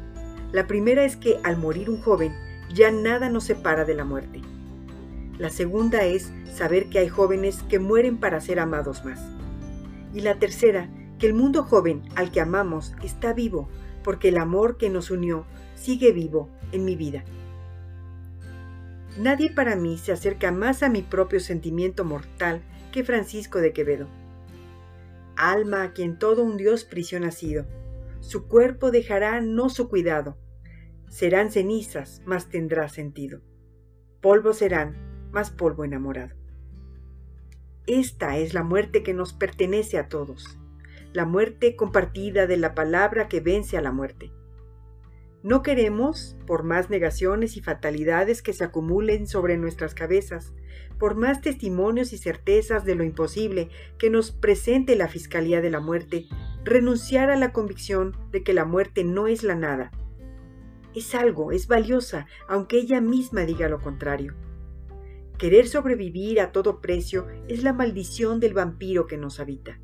La 0.50 0.66
primera 0.66 1.04
es 1.04 1.16
que 1.16 1.38
al 1.44 1.58
morir 1.58 1.90
un 1.90 2.02
joven 2.02 2.34
ya 2.74 2.90
nada 2.90 3.28
nos 3.28 3.44
separa 3.44 3.84
de 3.84 3.94
la 3.94 4.04
muerte. 4.04 4.40
La 5.38 5.50
segunda 5.50 6.02
es 6.02 6.32
saber 6.52 6.88
que 6.88 6.98
hay 6.98 7.08
jóvenes 7.08 7.62
que 7.68 7.78
mueren 7.78 8.16
para 8.16 8.40
ser 8.40 8.58
amados 8.58 9.04
más. 9.04 9.20
Y 10.12 10.20
la 10.20 10.40
tercera 10.40 10.88
el 11.26 11.34
mundo 11.34 11.62
joven 11.62 12.02
al 12.16 12.30
que 12.30 12.40
amamos 12.40 12.94
está 13.02 13.32
vivo, 13.32 13.68
porque 14.02 14.28
el 14.28 14.38
amor 14.38 14.76
que 14.76 14.90
nos 14.90 15.10
unió 15.10 15.46
sigue 15.74 16.12
vivo 16.12 16.50
en 16.72 16.84
mi 16.84 16.96
vida. 16.96 17.24
Nadie 19.18 19.50
para 19.50 19.76
mí 19.76 19.96
se 19.96 20.12
acerca 20.12 20.50
más 20.50 20.82
a 20.82 20.88
mi 20.88 21.02
propio 21.02 21.40
sentimiento 21.40 22.04
mortal 22.04 22.62
que 22.92 23.04
Francisco 23.04 23.60
de 23.60 23.72
Quevedo. 23.72 24.08
Alma 25.36 25.82
a 25.82 25.92
quien 25.92 26.18
todo 26.18 26.42
un 26.42 26.56
Dios 26.56 26.84
prisión 26.84 27.24
ha 27.24 27.30
sido, 27.30 27.64
su 28.20 28.46
cuerpo 28.48 28.90
dejará 28.90 29.40
no 29.40 29.68
su 29.68 29.88
cuidado, 29.88 30.36
serán 31.08 31.50
cenizas, 31.50 32.22
mas 32.24 32.48
tendrá 32.48 32.88
sentido. 32.88 33.40
Polvo 34.20 34.52
serán, 34.52 34.96
más 35.30 35.50
polvo 35.50 35.84
enamorado. 35.84 36.34
Esta 37.86 38.38
es 38.38 38.54
la 38.54 38.62
muerte 38.62 39.02
que 39.02 39.14
nos 39.14 39.32
pertenece 39.32 39.98
a 39.98 40.08
todos 40.08 40.58
la 41.14 41.24
muerte 41.24 41.76
compartida 41.76 42.48
de 42.48 42.56
la 42.56 42.74
palabra 42.74 43.28
que 43.28 43.40
vence 43.40 43.76
a 43.78 43.80
la 43.80 43.92
muerte. 43.92 44.32
No 45.44 45.62
queremos, 45.62 46.36
por 46.44 46.64
más 46.64 46.90
negaciones 46.90 47.56
y 47.56 47.60
fatalidades 47.60 48.42
que 48.42 48.52
se 48.52 48.64
acumulen 48.64 49.28
sobre 49.28 49.56
nuestras 49.56 49.94
cabezas, 49.94 50.54
por 50.98 51.14
más 51.14 51.40
testimonios 51.40 52.12
y 52.12 52.18
certezas 52.18 52.84
de 52.84 52.96
lo 52.96 53.04
imposible 53.04 53.68
que 53.96 54.10
nos 54.10 54.32
presente 54.32 54.96
la 54.96 55.06
Fiscalía 55.06 55.60
de 55.60 55.70
la 55.70 55.78
Muerte, 55.78 56.26
renunciar 56.64 57.30
a 57.30 57.36
la 57.36 57.52
convicción 57.52 58.16
de 58.32 58.42
que 58.42 58.52
la 58.52 58.64
muerte 58.64 59.04
no 59.04 59.28
es 59.28 59.44
la 59.44 59.54
nada. 59.54 59.92
Es 60.96 61.14
algo, 61.14 61.52
es 61.52 61.68
valiosa, 61.68 62.26
aunque 62.48 62.78
ella 62.78 63.00
misma 63.00 63.42
diga 63.42 63.68
lo 63.68 63.80
contrario. 63.80 64.34
Querer 65.38 65.68
sobrevivir 65.68 66.40
a 66.40 66.50
todo 66.50 66.80
precio 66.80 67.28
es 67.46 67.62
la 67.62 67.72
maldición 67.72 68.40
del 68.40 68.54
vampiro 68.54 69.06
que 69.06 69.16
nos 69.16 69.38
habita. 69.38 69.78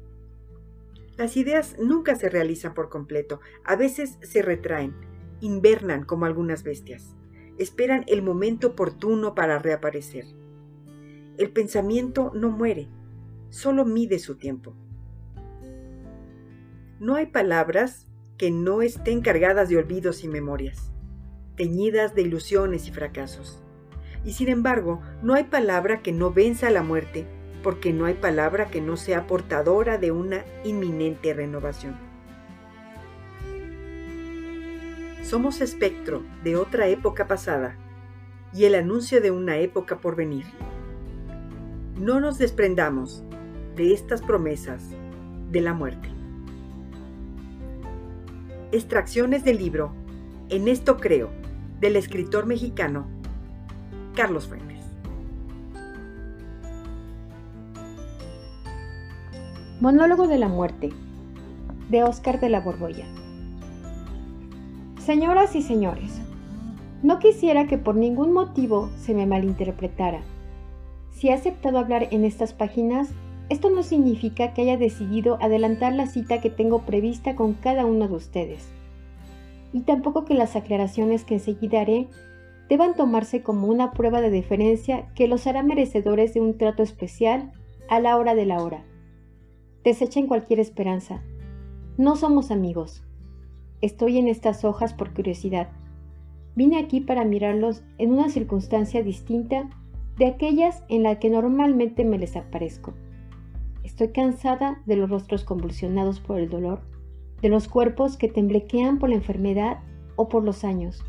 Las 1.20 1.36
ideas 1.36 1.76
nunca 1.78 2.14
se 2.14 2.30
realizan 2.30 2.72
por 2.72 2.88
completo, 2.88 3.40
a 3.62 3.76
veces 3.76 4.16
se 4.22 4.40
retraen, 4.40 4.94
invernan 5.42 6.06
como 6.06 6.24
algunas 6.24 6.62
bestias, 6.62 7.14
esperan 7.58 8.04
el 8.06 8.22
momento 8.22 8.68
oportuno 8.68 9.34
para 9.34 9.58
reaparecer. 9.58 10.24
El 11.36 11.50
pensamiento 11.50 12.32
no 12.34 12.48
muere, 12.48 12.88
solo 13.50 13.84
mide 13.84 14.18
su 14.18 14.38
tiempo. 14.38 14.74
No 16.98 17.16
hay 17.16 17.26
palabras 17.26 18.08
que 18.38 18.50
no 18.50 18.80
estén 18.80 19.20
cargadas 19.20 19.68
de 19.68 19.76
olvidos 19.76 20.24
y 20.24 20.28
memorias, 20.28 20.90
teñidas 21.54 22.14
de 22.14 22.22
ilusiones 22.22 22.88
y 22.88 22.92
fracasos. 22.92 23.62
Y 24.24 24.32
sin 24.32 24.48
embargo, 24.48 25.02
no 25.22 25.34
hay 25.34 25.44
palabra 25.44 26.00
que 26.00 26.12
no 26.12 26.32
venza 26.32 26.68
a 26.68 26.70
la 26.70 26.82
muerte, 26.82 27.26
porque 27.62 27.92
no 27.92 28.06
hay 28.06 28.14
palabra 28.14 28.66
que 28.66 28.80
no 28.80 28.96
sea 28.96 29.26
portadora 29.26 29.98
de 29.98 30.10
una 30.10 30.44
inminente 30.64 31.34
renovación. 31.34 31.96
Somos 35.22 35.60
espectro 35.60 36.22
de 36.42 36.56
otra 36.56 36.88
época 36.88 37.28
pasada 37.28 37.76
y 38.52 38.64
el 38.64 38.74
anuncio 38.74 39.20
de 39.20 39.30
una 39.30 39.58
época 39.58 39.98
por 39.98 40.16
venir. 40.16 40.44
No 41.98 42.18
nos 42.18 42.38
desprendamos 42.38 43.22
de 43.76 43.92
estas 43.92 44.22
promesas 44.22 44.82
de 45.50 45.60
la 45.60 45.74
muerte. 45.74 46.08
Extracciones 48.72 49.44
del 49.44 49.58
libro 49.58 49.92
En 50.48 50.66
esto 50.66 50.96
creo, 50.96 51.30
del 51.80 51.96
escritor 51.96 52.46
mexicano 52.46 53.06
Carlos 54.14 54.48
Fuentes. 54.48 54.69
Monólogo 59.80 60.28
de 60.28 60.36
la 60.36 60.48
muerte 60.48 60.90
de 61.88 62.04
Óscar 62.04 62.38
de 62.38 62.50
la 62.50 62.60
Borbolla. 62.60 63.06
Señoras 64.98 65.56
y 65.56 65.62
señores, 65.62 66.20
no 67.02 67.18
quisiera 67.18 67.66
que 67.66 67.78
por 67.78 67.94
ningún 67.94 68.34
motivo 68.34 68.90
se 68.98 69.14
me 69.14 69.24
malinterpretara. 69.24 70.20
Si 71.12 71.28
he 71.28 71.32
aceptado 71.32 71.78
hablar 71.78 72.08
en 72.10 72.26
estas 72.26 72.52
páginas, 72.52 73.08
esto 73.48 73.70
no 73.70 73.82
significa 73.82 74.52
que 74.52 74.60
haya 74.60 74.76
decidido 74.76 75.38
adelantar 75.40 75.94
la 75.94 76.06
cita 76.06 76.42
que 76.42 76.50
tengo 76.50 76.80
prevista 76.80 77.34
con 77.34 77.54
cada 77.54 77.86
uno 77.86 78.06
de 78.06 78.16
ustedes. 78.16 78.68
Y 79.72 79.80
tampoco 79.80 80.26
que 80.26 80.34
las 80.34 80.56
aclaraciones 80.56 81.24
que 81.24 81.36
enseguida 81.36 81.80
haré 81.80 82.06
deban 82.68 82.96
tomarse 82.96 83.42
como 83.42 83.66
una 83.66 83.92
prueba 83.92 84.20
de 84.20 84.28
deferencia 84.28 85.06
que 85.14 85.26
los 85.26 85.46
hará 85.46 85.62
merecedores 85.62 86.34
de 86.34 86.42
un 86.42 86.58
trato 86.58 86.82
especial 86.82 87.50
a 87.88 87.98
la 87.98 88.18
hora 88.18 88.34
de 88.34 88.44
la 88.44 88.62
hora. 88.62 88.84
Desechen 89.84 90.26
cualquier 90.26 90.60
esperanza. 90.60 91.22
No 91.96 92.16
somos 92.16 92.50
amigos. 92.50 93.02
Estoy 93.80 94.18
en 94.18 94.28
estas 94.28 94.64
hojas 94.64 94.94
por 94.94 95.14
curiosidad 95.14 95.68
Vine 96.56 96.78
aquí 96.78 97.00
para 97.00 97.24
mirarlos 97.24 97.82
en 97.98 98.12
una 98.12 98.28
circunstancia 98.28 99.02
distinta 99.02 99.70
de 100.18 100.26
aquellas 100.26 100.82
en 100.88 101.04
las 101.04 101.18
que 101.18 101.30
normalmente 101.30 102.04
me 102.04 102.18
les 102.18 102.36
aparezco. 102.36 102.92
Estoy 103.84 104.08
cansada 104.08 104.82
de 104.84 104.96
los 104.96 105.08
rostros 105.08 105.44
convulsionados 105.44 106.20
por 106.20 106.38
el 106.38 106.50
dolor, 106.50 106.80
de 107.40 107.48
los 107.48 107.68
cuerpos 107.68 108.16
que 108.16 108.28
temblequean 108.28 108.98
por 108.98 109.08
la 109.08 109.14
enfermedad 109.14 109.78
o 110.16 110.28
por 110.28 110.44
los 110.44 110.64
años. 110.64 111.02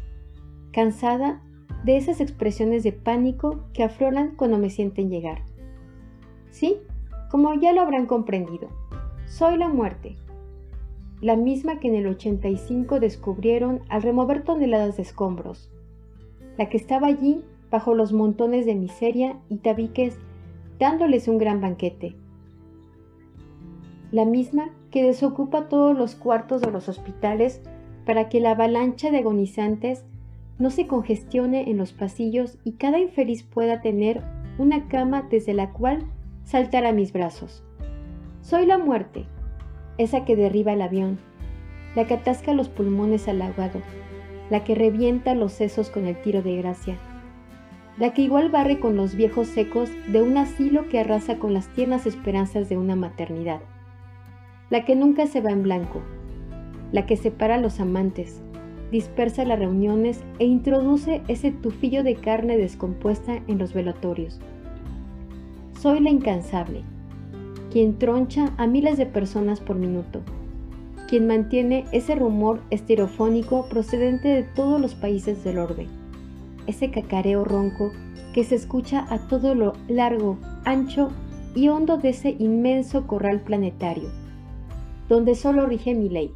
Cansada 0.72 1.42
de 1.84 1.98
esas 1.98 2.22
expresiones 2.22 2.84
de 2.84 2.94
pánico 2.94 3.66
que 3.74 3.84
afloran 3.84 4.36
cuando 4.36 4.58
me 4.58 4.70
sienten 4.70 5.10
llegar. 5.10 5.44
Sí, 6.52 6.78
como 7.32 7.54
ya 7.54 7.72
lo 7.72 7.82
habrán 7.82 8.08
comprendido, 8.08 8.68
soy 9.26 9.58
la 9.58 9.70
muerte, 9.70 10.18
la 11.22 11.38
misma 11.38 11.80
que 11.80 11.88
en 11.88 11.96
el 11.96 12.08
85 12.08 13.00
descubrieron 13.00 13.80
al 13.88 14.02
remover 14.02 14.44
toneladas 14.44 14.98
de 14.98 15.04
escombros, 15.04 15.72
la 16.58 16.68
que 16.68 16.76
estaba 16.76 17.08
allí 17.08 17.42
bajo 17.72 17.96
los 17.96 18.12
montones 18.12 18.66
de 18.66 18.76
miseria 18.76 19.40
y 19.48 19.58
tabiques 19.58 20.20
dándoles 20.78 21.30
un 21.30 21.38
gran 21.38 21.62
banquete, 21.62 22.18
la 24.12 24.26
misma 24.26 24.72
que 24.90 25.04
desocupa 25.04 25.70
todos 25.70 25.98
los 25.98 26.16
cuartos 26.16 26.62
de 26.62 26.70
los 26.70 26.90
hospitales 26.90 27.62
para 28.06 28.28
que 28.28 28.42
la 28.42 28.52
avalancha 28.52 29.10
de 29.10 29.20
agonizantes 29.20 30.04
no 30.60 30.70
se 30.70 30.86
congestione 30.86 31.70
en 31.70 31.78
los 31.78 31.94
pasillos 31.94 32.58
y 32.66 32.74
cada 32.74 33.00
infeliz 33.00 33.44
pueda 33.44 33.82
tener 33.82 34.22
una 34.58 34.90
cama 34.90 35.26
desde 35.32 35.54
la 35.54 35.72
cual 35.72 36.06
saltar 36.44 36.86
a 36.86 36.92
mis 36.92 37.14
brazos. 37.14 37.64
Soy 38.42 38.66
la 38.66 38.78
muerte, 38.78 39.26
esa 39.98 40.26
que 40.26 40.36
derriba 40.36 40.74
el 40.74 40.82
avión, 40.82 41.20
la 41.96 42.06
que 42.06 42.16
atasca 42.16 42.54
los 42.54 42.70
pulmones 42.70 43.28
al 43.28 43.42
ahogado, 43.42 43.82
la 44.50 44.64
que 44.64 44.76
revienta 44.76 45.36
los 45.36 45.54
sesos 45.54 45.90
con 45.90 46.06
el 46.06 46.22
tiro 46.22 46.42
de 46.42 46.58
gracia, 46.58 46.98
la 47.98 48.14
que 48.14 48.22
igual 48.22 48.50
barre 48.50 48.80
con 48.80 48.96
los 48.96 49.16
viejos 49.16 49.48
secos 49.48 49.90
de 50.08 50.22
un 50.22 50.38
asilo 50.38 50.88
que 50.88 51.00
arrasa 51.00 51.38
con 51.38 51.54
las 51.54 51.68
tiernas 51.70 52.06
esperanzas 52.06 52.68
de 52.70 52.78
una 52.78 52.96
maternidad, 52.96 53.62
la 54.70 54.86
que 54.86 54.96
nunca 54.96 55.28
se 55.28 55.42
va 55.42 55.52
en 55.52 55.64
blanco, 55.64 56.02
la 56.92 57.06
que 57.06 57.16
separa 57.16 57.56
a 57.56 57.60
los 57.60 57.80
amantes, 57.80 58.42
dispersa 58.92 59.46
las 59.46 59.60
reuniones 59.60 60.24
e 60.40 60.46
introduce 60.46 61.22
ese 61.28 61.52
tufillo 61.52 62.04
de 62.04 62.16
carne 62.16 62.58
descompuesta 62.58 63.42
en 63.48 63.58
los 63.58 63.74
velatorios. 63.74 64.40
Soy 65.82 66.00
la 66.00 66.12
incansable, 66.12 66.84
quien 67.72 67.98
troncha 67.98 68.54
a 68.58 68.68
miles 68.68 69.00
de 69.00 69.08
personas 69.08 69.60
por 69.60 69.78
minuto, 69.78 70.22
quien 71.10 71.26
mantiene 71.26 71.86
ese 71.92 72.14
rumor 72.14 72.62
estereofónico 72.70 73.68
procedente 73.68 74.28
de 74.28 74.44
todos 74.44 74.80
los 74.80 74.94
países 74.94 75.44
del 75.44 75.58
orbe, 75.58 75.88
ese 76.68 76.92
cacareo 76.92 77.46
ronco 77.46 77.92
que 78.32 78.44
se 78.44 78.54
escucha 78.54 79.08
a 79.10 79.28
todo 79.28 79.56
lo 79.56 79.74
largo, 79.88 80.38
ancho 80.66 81.10
y 81.56 81.70
hondo 81.70 81.98
de 81.98 82.10
ese 82.10 82.36
inmenso 82.38 83.08
corral 83.08 83.40
planetario, 83.40 84.10
donde 85.10 85.34
solo 85.34 85.66
rige 85.66 85.96
mi 85.96 86.10
ley, 86.10 86.32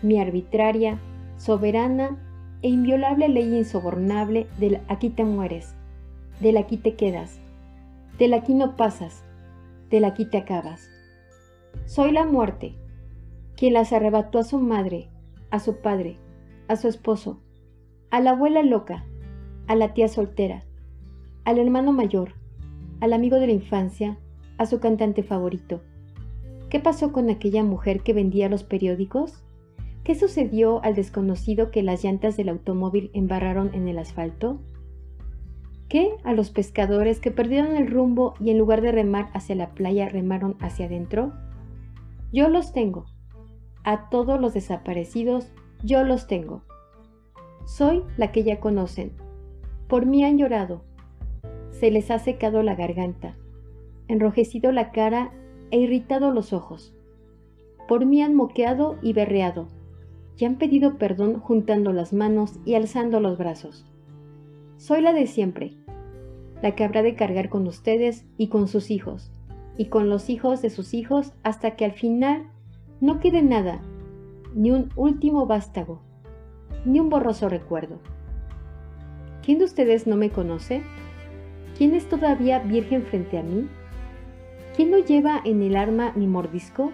mi 0.00 0.18
arbitraria, 0.18 0.98
soberana 1.36 2.16
e 2.62 2.70
inviolable 2.70 3.28
ley 3.28 3.54
insobornable 3.54 4.46
del 4.58 4.80
aquí 4.88 5.10
te 5.10 5.24
mueres, 5.24 5.74
del 6.40 6.56
aquí 6.56 6.78
te 6.78 6.94
quedas, 6.94 7.38
del 8.20 8.34
aquí 8.34 8.52
no 8.52 8.76
pasas, 8.76 9.24
del 9.88 10.04
aquí 10.04 10.26
te 10.26 10.36
acabas. 10.36 10.90
Soy 11.86 12.12
la 12.12 12.26
muerte, 12.26 12.74
quien 13.56 13.72
las 13.72 13.94
arrebató 13.94 14.38
a 14.38 14.44
su 14.44 14.58
madre, 14.58 15.08
a 15.50 15.58
su 15.58 15.80
padre, 15.80 16.18
a 16.68 16.76
su 16.76 16.86
esposo, 16.86 17.40
a 18.10 18.20
la 18.20 18.32
abuela 18.32 18.62
loca, 18.62 19.06
a 19.68 19.74
la 19.74 19.94
tía 19.94 20.06
soltera, 20.06 20.64
al 21.46 21.58
hermano 21.58 21.92
mayor, 21.92 22.34
al 23.00 23.14
amigo 23.14 23.36
de 23.36 23.46
la 23.46 23.54
infancia, 23.54 24.18
a 24.58 24.66
su 24.66 24.80
cantante 24.80 25.22
favorito. 25.22 25.80
¿Qué 26.68 26.78
pasó 26.78 27.12
con 27.12 27.30
aquella 27.30 27.62
mujer 27.62 28.02
que 28.02 28.12
vendía 28.12 28.50
los 28.50 28.64
periódicos? 28.64 29.42
¿Qué 30.04 30.14
sucedió 30.14 30.84
al 30.84 30.94
desconocido 30.94 31.70
que 31.70 31.82
las 31.82 32.04
llantas 32.04 32.36
del 32.36 32.50
automóvil 32.50 33.10
embarraron 33.14 33.70
en 33.72 33.88
el 33.88 33.98
asfalto? 33.98 34.60
¿Qué 35.90 36.14
a 36.22 36.34
los 36.34 36.50
pescadores 36.50 37.18
que 37.18 37.32
perdieron 37.32 37.74
el 37.74 37.88
rumbo 37.88 38.34
y 38.38 38.50
en 38.50 38.58
lugar 38.58 38.80
de 38.80 38.92
remar 38.92 39.28
hacia 39.34 39.56
la 39.56 39.70
playa 39.70 40.08
remaron 40.08 40.56
hacia 40.60 40.86
adentro? 40.86 41.32
Yo 42.32 42.48
los 42.48 42.72
tengo. 42.72 43.06
A 43.82 44.08
todos 44.08 44.40
los 44.40 44.54
desaparecidos, 44.54 45.50
yo 45.82 46.04
los 46.04 46.28
tengo. 46.28 46.62
Soy 47.64 48.04
la 48.16 48.30
que 48.30 48.44
ya 48.44 48.60
conocen. 48.60 49.10
Por 49.88 50.06
mí 50.06 50.22
han 50.22 50.38
llorado. 50.38 50.84
Se 51.72 51.90
les 51.90 52.12
ha 52.12 52.20
secado 52.20 52.62
la 52.62 52.76
garganta, 52.76 53.34
enrojecido 54.06 54.70
la 54.70 54.92
cara 54.92 55.32
e 55.72 55.80
irritado 55.80 56.30
los 56.30 56.52
ojos. 56.52 56.94
Por 57.88 58.06
mí 58.06 58.22
han 58.22 58.36
moqueado 58.36 58.96
y 59.02 59.12
berreado, 59.12 59.66
y 60.36 60.44
han 60.44 60.54
pedido 60.54 60.98
perdón 60.98 61.40
juntando 61.40 61.92
las 61.92 62.12
manos 62.12 62.60
y 62.64 62.74
alzando 62.76 63.18
los 63.18 63.38
brazos. 63.38 63.90
Soy 64.80 65.02
la 65.02 65.12
de 65.12 65.26
siempre, 65.26 65.74
la 66.62 66.74
que 66.74 66.84
habrá 66.84 67.02
de 67.02 67.14
cargar 67.14 67.48
con 67.48 67.66
ustedes 67.66 68.26
y 68.36 68.48
con 68.48 68.68
sus 68.68 68.90
hijos, 68.90 69.30
y 69.76 69.86
con 69.86 70.10
los 70.10 70.28
hijos 70.28 70.62
de 70.62 70.70
sus 70.70 70.94
hijos 70.94 71.32
hasta 71.42 71.76
que 71.76 71.84
al 71.84 71.92
final 71.92 72.46
no 73.00 73.18
quede 73.18 73.42
nada, 73.42 73.80
ni 74.54 74.70
un 74.70 74.90
último 74.96 75.46
vástago, 75.46 76.02
ni 76.84 77.00
un 77.00 77.08
borroso 77.08 77.48
recuerdo. 77.48 77.98
¿Quién 79.42 79.58
de 79.58 79.64
ustedes 79.64 80.06
no 80.06 80.16
me 80.16 80.30
conoce? 80.30 80.82
¿Quién 81.76 81.94
es 81.94 82.08
todavía 82.08 82.58
virgen 82.58 83.02
frente 83.04 83.38
a 83.38 83.42
mí? 83.42 83.68
¿Quién 84.76 84.90
no 84.90 84.98
lleva 84.98 85.40
en 85.44 85.62
el 85.62 85.76
arma 85.76 86.12
mi 86.14 86.26
mordisco? 86.26 86.92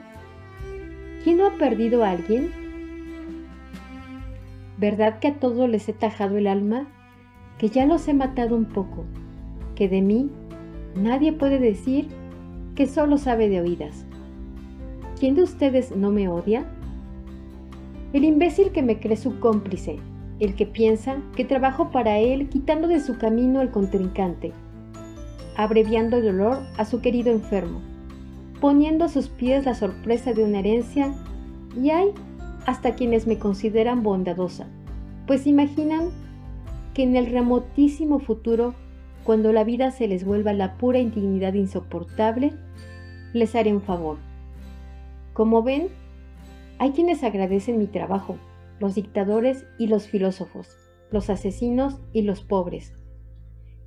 ¿Quién 1.24 1.38
no 1.38 1.46
ha 1.46 1.58
perdido 1.58 2.04
a 2.04 2.10
alguien? 2.10 2.52
¿Verdad 4.78 5.18
que 5.18 5.28
a 5.28 5.34
todos 5.34 5.68
les 5.68 5.88
he 5.88 5.92
tajado 5.92 6.36
el 6.36 6.46
alma 6.46 6.86
que 7.58 7.68
ya 7.68 7.86
los 7.86 8.06
he 8.08 8.14
matado 8.14 8.54
un 8.54 8.66
poco, 8.66 9.06
que 9.76 9.88
de 9.88 10.02
mí 10.02 10.28
nadie 10.96 11.32
puede 11.32 11.60
decir 11.60 12.08
que 12.74 12.88
solo 12.88 13.16
sabe 13.18 13.48
de 13.48 13.60
oídas. 13.60 14.04
¿Quién 15.20 15.36
de 15.36 15.44
ustedes 15.44 15.94
no 15.94 16.10
me 16.10 16.28
odia? 16.28 16.66
El 18.12 18.24
imbécil 18.24 18.72
que 18.72 18.82
me 18.82 18.98
cree 18.98 19.16
su 19.16 19.38
cómplice, 19.38 19.98
el 20.40 20.54
que 20.54 20.66
piensa 20.66 21.16
que 21.36 21.44
trabajo 21.44 21.90
para 21.90 22.18
él 22.18 22.48
quitando 22.48 22.88
de 22.88 23.00
su 23.00 23.16
camino 23.18 23.60
al 23.60 23.70
contrincante, 23.70 24.52
abreviando 25.56 26.16
el 26.16 26.24
dolor 26.24 26.58
a 26.76 26.84
su 26.84 27.00
querido 27.00 27.30
enfermo, 27.30 27.80
poniendo 28.60 29.04
a 29.04 29.08
sus 29.08 29.28
pies 29.28 29.64
la 29.64 29.74
sorpresa 29.74 30.32
de 30.32 30.44
una 30.44 30.58
herencia 30.58 31.14
y 31.80 31.90
ay, 31.90 32.08
hasta 32.66 32.94
quienes 32.94 33.26
me 33.26 33.38
consideran 33.38 34.02
bondadosa, 34.02 34.66
pues 35.26 35.46
imaginan 35.46 36.10
que 36.94 37.02
en 37.02 37.16
el 37.16 37.26
remotísimo 37.26 38.18
futuro, 38.18 38.74
cuando 39.26 39.52
la 39.52 39.64
vida 39.64 39.90
se 39.90 40.06
les 40.06 40.24
vuelva 40.24 40.52
la 40.52 40.78
pura 40.78 41.00
indignidad 41.00 41.54
insoportable, 41.54 42.52
les 43.32 43.56
haré 43.56 43.74
un 43.74 43.82
favor. 43.82 44.18
Como 45.32 45.64
ven, 45.64 45.88
hay 46.78 46.92
quienes 46.92 47.24
agradecen 47.24 47.76
mi 47.76 47.88
trabajo, 47.88 48.38
los 48.78 48.94
dictadores 48.94 49.66
y 49.78 49.88
los 49.88 50.06
filósofos, 50.06 50.76
los 51.10 51.28
asesinos 51.28 52.00
y 52.12 52.22
los 52.22 52.42
pobres. 52.42 52.94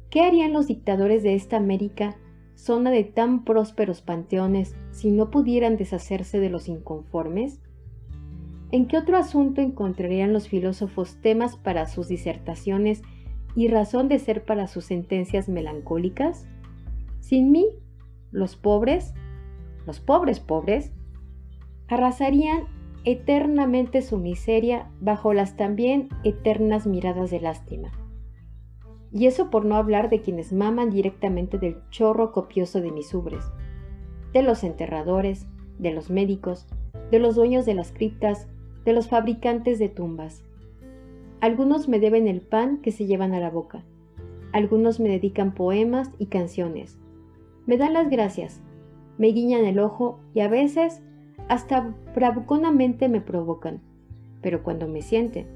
¿Qué 0.10 0.24
harían 0.24 0.52
los 0.52 0.68
dictadores 0.68 1.24
de 1.24 1.36
esta 1.36 1.56
América, 1.56 2.18
zona 2.56 2.92
de 2.92 3.06
tan 3.06 3.46
prósperos 3.46 4.02
panteones, 4.02 4.76
si 4.92 5.10
no 5.10 5.32
pudieran 5.32 5.78
deshacerse 5.78 6.42
de 6.42 6.50
los 6.50 6.68
inconformes? 6.68 7.62
¿En 8.72 8.88
qué 8.88 8.98
otro 8.98 9.16
asunto 9.16 9.62
encontrarían 9.62 10.34
los 10.34 10.50
filósofos 10.50 11.16
temas 11.22 11.56
para 11.56 11.86
sus 11.86 12.10
disertaciones 12.10 13.04
y 13.56 13.68
razón 13.68 14.08
de 14.08 14.20
ser 14.20 14.46
para 14.46 14.68
sus 14.68 14.86
sentencias 14.86 15.50
melancólicas? 15.50 16.48
Sin 17.20 17.52
mí, 17.52 17.68
los 18.32 18.56
pobres, 18.56 19.14
los 19.86 20.00
pobres 20.00 20.40
pobres, 20.40 20.92
arrasarían 21.88 22.68
eternamente 23.06 24.02
su 24.02 24.18
miseria 24.18 24.90
bajo 25.00 25.34
las 25.34 25.56
también 25.56 26.10
eternas 26.24 26.86
miradas 26.86 27.32
de 27.32 27.40
lástima. 27.40 27.92
Y 29.12 29.26
eso 29.26 29.50
por 29.50 29.66
no 29.66 29.76
hablar 29.76 30.10
de 30.10 30.22
quienes 30.22 30.54
maman 30.54 30.92
directamente 30.92 31.58
del 31.58 31.78
chorro 31.90 32.32
copioso 32.32 32.82
de 32.82 32.92
mis 32.92 33.14
ubres, 33.14 33.44
de 34.34 34.44
los 34.44 34.64
enterradores, 34.64 35.48
de 35.80 35.92
los 35.92 36.12
médicos, 36.12 36.68
de 37.10 37.20
los 37.20 37.36
dueños 37.36 37.66
de 37.66 37.74
las 37.74 37.92
criptas, 37.92 38.48
de 38.86 38.94
los 38.94 39.08
fabricantes 39.08 39.80
de 39.80 39.90
tumbas. 39.90 40.44
Algunos 41.42 41.88
me 41.88 42.00
deben 42.00 42.28
el 42.28 42.42
pan 42.42 42.78
que 42.82 42.92
se 42.92 43.06
llevan 43.06 43.34
a 43.34 43.40
la 43.40 43.50
boca. 43.50 43.84
Algunos 44.52 45.00
me 45.00 45.10
dedican 45.10 45.54
poemas 45.54 46.12
y 46.18 46.26
canciones. 46.26 47.00
Me 47.66 47.78
dan 47.78 47.94
las 47.94 48.10
gracias, 48.10 48.62
me 49.18 49.28
guiñan 49.28 49.66
el 49.66 49.80
ojo 49.80 50.20
y 50.34 50.42
a 50.42 50.48
veces 50.48 51.02
hasta 51.48 51.96
bravuconamente 52.14 53.08
me 53.10 53.22
provocan. 53.22 53.82
Pero 54.42 54.64
cuando 54.64 54.88
me 54.88 55.02
sienten, 55.02 55.48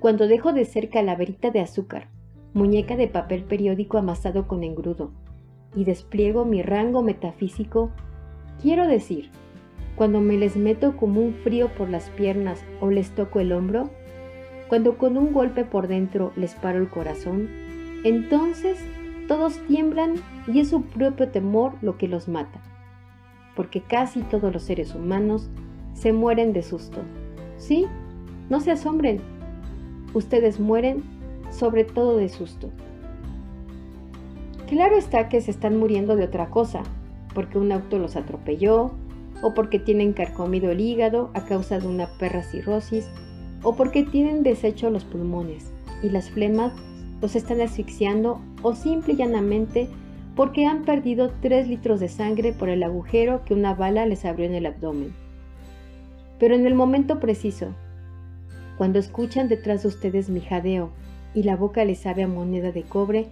cuando 0.00 0.26
dejo 0.26 0.52
de 0.52 0.64
ser 0.64 0.88
calaverita 0.88 1.50
de 1.50 1.60
azúcar, 1.60 2.08
muñeca 2.54 2.96
de 2.96 3.08
papel 3.08 3.44
periódico 3.44 3.98
amasado 3.98 4.46
con 4.48 4.62
engrudo, 4.64 5.10
y 5.74 5.84
despliego 5.84 6.44
mi 6.44 6.62
rango 6.62 7.02
metafísico, 7.02 7.90
quiero 8.62 8.88
decir, 8.88 9.30
cuando 9.96 10.20
me 10.20 10.36
les 10.36 10.56
meto 10.56 10.96
como 10.96 11.20
un 11.20 11.34
frío 11.34 11.68
por 11.74 11.90
las 11.90 12.08
piernas 12.10 12.64
o 12.80 12.90
les 12.90 13.10
toco 13.10 13.40
el 13.40 13.52
hombro, 13.52 13.90
cuando 14.68 14.98
con 14.98 15.16
un 15.16 15.32
golpe 15.32 15.64
por 15.64 15.88
dentro 15.88 16.32
les 16.36 16.54
paro 16.54 16.78
el 16.78 16.88
corazón, 16.88 17.48
entonces 18.04 18.78
todos 19.28 19.58
tiemblan 19.66 20.14
y 20.46 20.60
es 20.60 20.70
su 20.70 20.82
propio 20.82 21.28
temor 21.28 21.74
lo 21.82 21.98
que 21.98 22.08
los 22.08 22.28
mata 22.28 22.60
porque 23.56 23.80
casi 23.80 24.20
todos 24.20 24.52
los 24.52 24.62
seres 24.62 24.94
humanos 24.94 25.48
se 25.94 26.12
mueren 26.12 26.52
de 26.52 26.62
susto. 26.62 26.98
¿Sí? 27.56 27.86
No 28.50 28.60
se 28.60 28.70
asombren. 28.70 29.18
Ustedes 30.14 30.60
mueren 30.60 31.02
sobre 31.50 31.84
todo 31.84 32.18
de 32.18 32.28
susto. 32.28 32.70
Claro 34.68 34.96
está 34.96 35.28
que 35.28 35.40
se 35.40 35.50
están 35.50 35.78
muriendo 35.78 36.16
de 36.16 36.24
otra 36.24 36.50
cosa, 36.50 36.82
porque 37.34 37.58
un 37.58 37.72
auto 37.72 37.98
los 37.98 38.14
atropelló, 38.14 38.92
o 39.42 39.54
porque 39.54 39.78
tienen 39.78 40.12
carcomido 40.12 40.70
el 40.70 40.80
hígado 40.80 41.30
a 41.34 41.44
causa 41.44 41.78
de 41.78 41.86
una 41.86 42.06
perra 42.18 42.42
cirrosis, 42.42 43.08
o 43.66 43.74
porque 43.74 44.04
tienen 44.04 44.44
deshecho 44.44 44.90
los 44.90 45.04
pulmones 45.04 45.72
y 46.00 46.10
las 46.10 46.30
flemas 46.30 46.72
los 47.20 47.34
están 47.34 47.60
asfixiando, 47.60 48.40
o 48.62 48.76
simple 48.76 49.14
y 49.14 49.16
llanamente 49.16 49.88
porque 50.36 50.66
han 50.66 50.84
perdido 50.84 51.32
3 51.40 51.66
litros 51.66 51.98
de 51.98 52.08
sangre 52.08 52.52
por 52.52 52.68
el 52.68 52.84
agujero 52.84 53.44
que 53.44 53.54
una 53.54 53.74
bala 53.74 54.06
les 54.06 54.24
abrió 54.24 54.46
en 54.46 54.54
el 54.54 54.66
abdomen. 54.66 55.12
Pero 56.38 56.54
en 56.54 56.64
el 56.64 56.76
momento 56.76 57.18
preciso, 57.18 57.74
cuando 58.78 59.00
escuchan 59.00 59.48
detrás 59.48 59.82
de 59.82 59.88
ustedes 59.88 60.30
mi 60.30 60.42
jadeo 60.42 60.92
y 61.34 61.42
la 61.42 61.56
boca 61.56 61.84
les 61.84 61.98
sabe 61.98 62.22
a 62.22 62.28
moneda 62.28 62.70
de 62.70 62.84
cobre, 62.84 63.30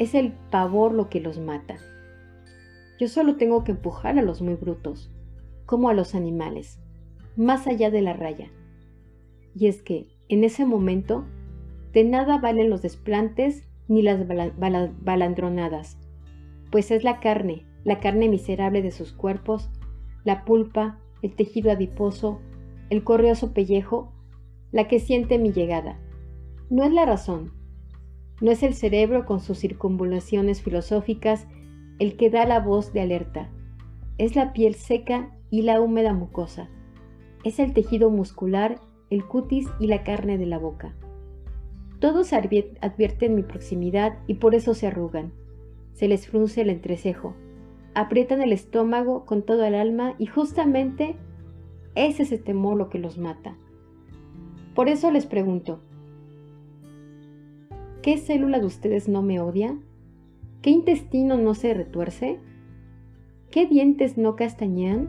es 0.00 0.16
el 0.16 0.32
pavor 0.50 0.92
lo 0.92 1.08
que 1.08 1.20
los 1.20 1.38
mata. 1.38 1.76
Yo 2.98 3.06
solo 3.06 3.36
tengo 3.36 3.62
que 3.62 3.70
empujar 3.70 4.18
a 4.18 4.22
los 4.22 4.42
muy 4.42 4.54
brutos, 4.54 5.12
como 5.64 5.88
a 5.90 5.94
los 5.94 6.16
animales, 6.16 6.80
más 7.36 7.68
allá 7.68 7.92
de 7.92 8.02
la 8.02 8.14
raya. 8.14 8.50
Y 9.54 9.66
es 9.66 9.82
que, 9.82 10.08
en 10.28 10.44
ese 10.44 10.64
momento, 10.64 11.24
de 11.92 12.04
nada 12.04 12.38
valen 12.38 12.70
los 12.70 12.82
desplantes 12.82 13.64
ni 13.88 14.02
las 14.02 14.26
balandronadas 14.26 15.98
pues 16.70 16.90
es 16.90 17.04
la 17.04 17.20
carne, 17.20 17.66
la 17.84 17.98
carne 17.98 18.28
miserable 18.28 18.82
de 18.82 18.90
sus 18.90 19.12
cuerpos, 19.12 19.70
la 20.24 20.44
pulpa, 20.44 20.98
el 21.22 21.34
tejido 21.34 21.70
adiposo, 21.70 22.40
el 22.88 23.04
correoso 23.04 23.52
pellejo, 23.52 24.12
la 24.72 24.86
que 24.88 25.00
siente 25.00 25.38
mi 25.38 25.52
llegada. 25.52 25.98
No 26.70 26.84
es 26.84 26.92
la 26.92 27.04
razón, 27.04 27.52
no 28.40 28.50
es 28.50 28.62
el 28.62 28.74
cerebro 28.74 29.26
con 29.26 29.40
sus 29.40 29.58
circunvulaciones 29.58 30.62
filosóficas 30.62 31.46
el 31.98 32.16
que 32.16 32.30
da 32.30 32.46
la 32.46 32.60
voz 32.60 32.92
de 32.92 33.00
alerta, 33.00 33.50
es 34.16 34.36
la 34.36 34.52
piel 34.52 34.74
seca 34.74 35.36
y 35.50 35.62
la 35.62 35.80
húmeda 35.80 36.14
mucosa, 36.14 36.70
es 37.44 37.58
el 37.58 37.74
tejido 37.74 38.10
muscular, 38.10 38.80
el 39.10 39.26
cutis 39.26 39.68
y 39.78 39.86
la 39.86 40.02
carne 40.04 40.38
de 40.38 40.46
la 40.46 40.58
boca. 40.58 40.94
Todos 41.98 42.32
advierten 42.32 43.34
mi 43.34 43.42
proximidad 43.42 44.18
y 44.26 44.34
por 44.34 44.54
eso 44.54 44.74
se 44.74 44.86
arrugan 44.86 45.32
se 46.00 46.08
les 46.08 46.26
frunce 46.26 46.62
el 46.62 46.70
entrecejo, 46.70 47.34
aprietan 47.94 48.40
el 48.40 48.54
estómago 48.54 49.26
con 49.26 49.42
todo 49.42 49.64
el 49.64 49.74
alma 49.74 50.14
y 50.18 50.24
justamente 50.24 51.14
es 51.94 52.20
ese 52.20 52.38
temor 52.38 52.78
lo 52.78 52.88
que 52.88 52.98
los 52.98 53.18
mata. 53.18 53.56
Por 54.74 54.88
eso 54.88 55.10
les 55.10 55.26
pregunto, 55.26 55.80
¿qué 58.00 58.16
célula 58.16 58.60
de 58.60 58.64
ustedes 58.64 59.10
no 59.10 59.20
me 59.20 59.40
odia? 59.40 59.76
¿Qué 60.62 60.70
intestino 60.70 61.36
no 61.36 61.54
se 61.54 61.74
retuerce? 61.74 62.38
¿Qué 63.50 63.66
dientes 63.66 64.16
no 64.16 64.36
castañean? 64.36 65.08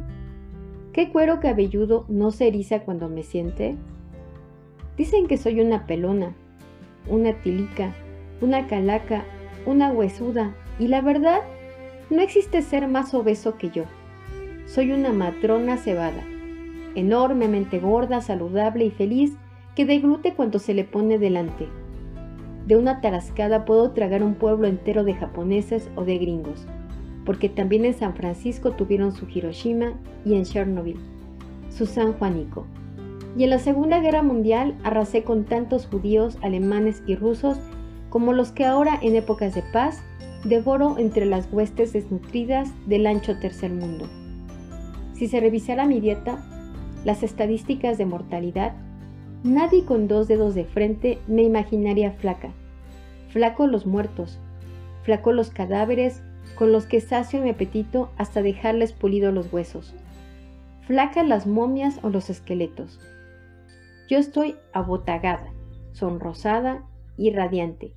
¿Qué 0.92 1.10
cuero 1.10 1.40
cabelludo 1.40 2.06
no 2.10 2.32
se 2.32 2.48
eriza 2.48 2.82
cuando 2.82 3.08
me 3.08 3.24
siente? 3.24 3.78
Dicen 5.02 5.26
que 5.26 5.38
soy 5.38 5.60
una 5.62 5.88
pelona, 5.88 6.36
una 7.10 7.34
tilica, 7.34 7.92
una 8.40 8.68
calaca, 8.68 9.24
una 9.66 9.92
huesuda, 9.92 10.54
y 10.78 10.90
la 10.90 11.02
verdad, 11.02 11.40
no 12.12 12.22
existe 12.22 12.62
ser 12.62 12.88
más 12.88 13.16
obeso 13.16 13.58
que 13.58 13.72
yo. 13.72 13.86
Soy 14.68 14.92
una 14.92 15.12
matrona 15.12 15.78
cebada, 15.78 16.24
enormemente 16.94 17.80
gorda, 17.80 18.22
saludable 18.22 18.86
y 18.86 18.92
feliz, 18.92 19.34
que 19.76 19.88
deglute 19.88 20.36
cuanto 20.36 20.60
se 20.60 20.76
le 20.76 20.84
pone 20.84 21.18
delante. 21.18 21.68
De 22.68 22.78
una 22.78 23.02
tarascada 23.02 23.66
puedo 23.66 23.94
tragar 23.94 24.22
un 24.22 24.36
pueblo 24.36 24.68
entero 24.68 25.04
de 25.04 25.16
japoneses 25.16 25.90
o 25.96 26.06
de 26.06 26.20
gringos, 26.20 26.68
porque 27.26 27.50
también 27.50 27.86
en 27.86 27.96
San 27.96 28.14
Francisco 28.14 28.74
tuvieron 28.74 29.14
su 29.14 29.28
Hiroshima 29.28 29.94
y 30.26 30.36
en 30.36 30.46
Chernobyl, 30.46 31.00
su 31.72 31.88
San 31.88 32.14
Juanico. 32.14 32.68
Y 33.38 33.44
en 33.46 33.50
la 33.50 33.60
Segunda 33.60 34.00
Guerra 34.00 34.24
Mundial 34.24 34.76
arrasé 34.84 35.24
con 35.24 35.46
tantos 35.46 35.88
judíos, 35.88 36.38
alemanes 36.42 37.02
y 37.08 37.16
rusos 37.16 37.58
como 38.10 38.34
los 38.34 38.52
que 38.52 38.66
ahora 38.66 39.00
en 39.02 39.16
épocas 39.16 39.56
de 39.56 39.64
paz 39.72 40.02
devoro 40.44 40.98
entre 40.98 41.26
las 41.26 41.48
huestes 41.52 41.94
desnutridas 41.94 42.70
del 42.88 43.08
ancho 43.08 43.38
tercer 43.40 43.72
mundo. 43.72 44.10
Si 45.14 45.28
se 45.28 45.40
revisara 45.40 45.86
mi 45.86 46.00
dieta, 46.00 46.44
las 47.06 47.24
estadísticas 47.24 47.98
de 47.98 48.06
mortalidad, 48.06 48.74
nadie 49.44 49.86
con 49.86 50.08
dos 50.08 50.28
dedos 50.28 50.56
de 50.56 50.66
frente 50.66 51.20
me 51.28 51.44
imaginaría 51.44 52.12
flaca. 52.12 52.52
Flaco 53.30 53.66
los 53.66 53.86
muertos, 53.86 54.40
flaco 55.04 55.32
los 55.32 55.52
cadáveres 55.52 56.22
con 56.56 56.72
los 56.72 56.86
que 56.86 57.02
sacio 57.02 57.42
mi 57.42 57.50
apetito 57.50 58.12
hasta 58.18 58.42
dejarles 58.42 58.94
pulido 58.94 59.32
los 59.32 59.52
huesos. 59.54 59.94
Flaca 60.86 61.24
las 61.24 61.48
momias 61.48 62.00
o 62.02 62.10
los 62.10 62.30
esqueletos. 62.30 63.00
Yo 64.12 64.18
estoy 64.18 64.58
abotagada, 64.74 65.54
sonrosada 65.94 66.86
y 67.16 67.32
radiante 67.32 67.94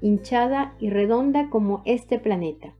hinchada 0.00 0.74
y 0.78 0.88
redonda 0.88 1.50
como 1.50 1.82
este 1.84 2.18
planeta. 2.18 2.74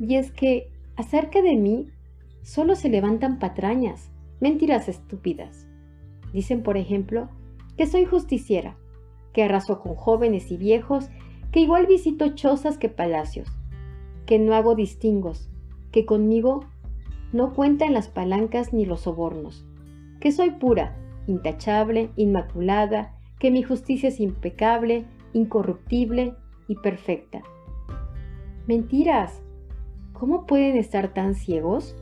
Y 0.00 0.14
es 0.14 0.32
que 0.32 0.72
acerca 0.96 1.42
de 1.42 1.54
mí 1.56 1.90
solo 2.40 2.76
se 2.76 2.88
levantan 2.88 3.38
patrañas, 3.38 4.10
mentiras 4.40 4.88
estúpidas. 4.88 5.68
Dicen, 6.32 6.62
por 6.62 6.78
ejemplo, 6.78 7.28
que 7.76 7.86
soy 7.86 8.06
justiciera, 8.06 8.78
que 9.34 9.42
arraso 9.42 9.80
con 9.80 9.94
jóvenes 9.94 10.50
y 10.50 10.56
viejos, 10.56 11.10
que 11.50 11.60
igual 11.60 11.84
visito 11.84 12.30
chozas 12.30 12.78
que 12.78 12.88
palacios, 12.88 13.50
que 14.24 14.38
no 14.38 14.54
hago 14.54 14.74
distingos, 14.74 15.50
que 15.90 16.06
conmigo 16.06 16.60
no 17.34 17.52
cuentan 17.52 17.92
las 17.92 18.08
palancas 18.08 18.72
ni 18.72 18.86
los 18.86 19.02
sobornos, 19.02 19.66
que 20.18 20.32
soy 20.32 20.52
pura, 20.52 20.96
intachable, 21.26 22.10
inmaculada, 22.16 23.14
que 23.38 23.50
mi 23.50 23.62
justicia 23.62 24.08
es 24.08 24.20
impecable, 24.20 25.04
incorruptible 25.32 26.34
y 26.68 26.76
perfecta. 26.76 27.42
Mentiras. 28.66 29.42
¿Cómo 30.12 30.46
pueden 30.46 30.76
estar 30.76 31.12
tan 31.12 31.34
ciegos? 31.34 31.96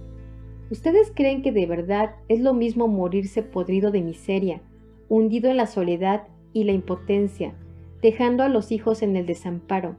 ¿Ustedes 0.70 1.10
creen 1.14 1.42
que 1.42 1.52
de 1.52 1.66
verdad 1.66 2.16
es 2.28 2.40
lo 2.40 2.52
mismo 2.52 2.86
morirse 2.86 3.42
podrido 3.42 3.90
de 3.90 4.02
miseria, 4.02 4.60
hundido 5.08 5.50
en 5.50 5.56
la 5.56 5.66
soledad 5.66 6.28
y 6.52 6.64
la 6.64 6.72
impotencia, 6.72 7.54
dejando 8.02 8.42
a 8.42 8.48
los 8.48 8.72
hijos 8.72 9.02
en 9.02 9.16
el 9.16 9.26
desamparo, 9.26 9.96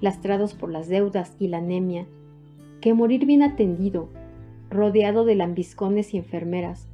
lastrados 0.00 0.54
por 0.54 0.70
las 0.70 0.88
deudas 0.88 1.36
y 1.38 1.48
la 1.48 1.58
anemia, 1.58 2.06
que 2.80 2.94
morir 2.94 3.26
bien 3.26 3.42
atendido, 3.42 4.08
rodeado 4.70 5.24
de 5.24 5.34
lambiscones 5.34 6.14
y 6.14 6.18
enfermeras, 6.18 6.88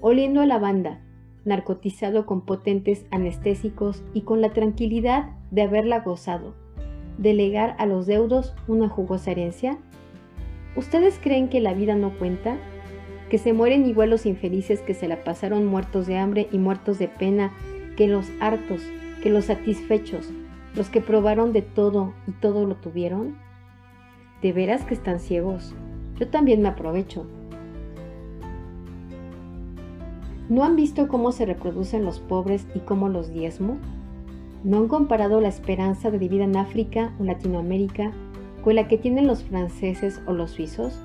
oliendo 0.00 0.40
a 0.40 0.46
lavanda, 0.46 1.00
narcotizado 1.44 2.26
con 2.26 2.42
potentes 2.42 3.06
anestésicos 3.10 4.02
y 4.14 4.22
con 4.22 4.40
la 4.40 4.52
tranquilidad 4.52 5.30
de 5.50 5.62
haberla 5.62 6.00
gozado, 6.00 6.54
delegar 7.18 7.74
a 7.78 7.86
los 7.86 8.06
deudos 8.06 8.54
una 8.68 8.88
jugosa 8.88 9.32
herencia? 9.32 9.78
¿Ustedes 10.76 11.18
creen 11.22 11.48
que 11.48 11.60
la 11.60 11.74
vida 11.74 11.94
no 11.94 12.16
cuenta? 12.18 12.56
¿Que 13.28 13.38
se 13.38 13.52
mueren 13.52 13.86
igual 13.86 14.10
los 14.10 14.26
infelices 14.26 14.80
que 14.80 14.94
se 14.94 15.08
la 15.08 15.24
pasaron 15.24 15.66
muertos 15.66 16.06
de 16.06 16.18
hambre 16.18 16.48
y 16.52 16.58
muertos 16.58 16.98
de 16.98 17.08
pena 17.08 17.52
que 17.96 18.06
los 18.06 18.30
hartos, 18.40 18.82
que 19.22 19.30
los 19.30 19.46
satisfechos, 19.46 20.30
los 20.74 20.88
que 20.88 21.00
probaron 21.00 21.52
de 21.52 21.62
todo 21.62 22.14
y 22.26 22.32
todo 22.32 22.66
lo 22.66 22.76
tuvieron? 22.76 23.36
De 24.40 24.52
veras 24.52 24.84
que 24.84 24.94
están 24.94 25.20
ciegos. 25.20 25.74
Yo 26.18 26.28
también 26.28 26.62
me 26.62 26.68
aprovecho. 26.68 27.26
¿No 30.52 30.64
han 30.64 30.76
visto 30.76 31.08
cómo 31.08 31.32
se 31.32 31.46
reproducen 31.46 32.04
los 32.04 32.20
pobres 32.20 32.66
y 32.74 32.80
cómo 32.80 33.08
los 33.08 33.32
diezmo? 33.32 33.78
¿No 34.64 34.76
han 34.76 34.86
comparado 34.86 35.40
la 35.40 35.48
esperanza 35.48 36.10
de 36.10 36.18
vida 36.18 36.44
en 36.44 36.58
África 36.58 37.10
o 37.18 37.24
Latinoamérica 37.24 38.12
con 38.62 38.74
la 38.74 38.86
que 38.86 38.98
tienen 38.98 39.26
los 39.26 39.44
franceses 39.44 40.20
o 40.26 40.34
los 40.34 40.50
suizos? 40.50 41.00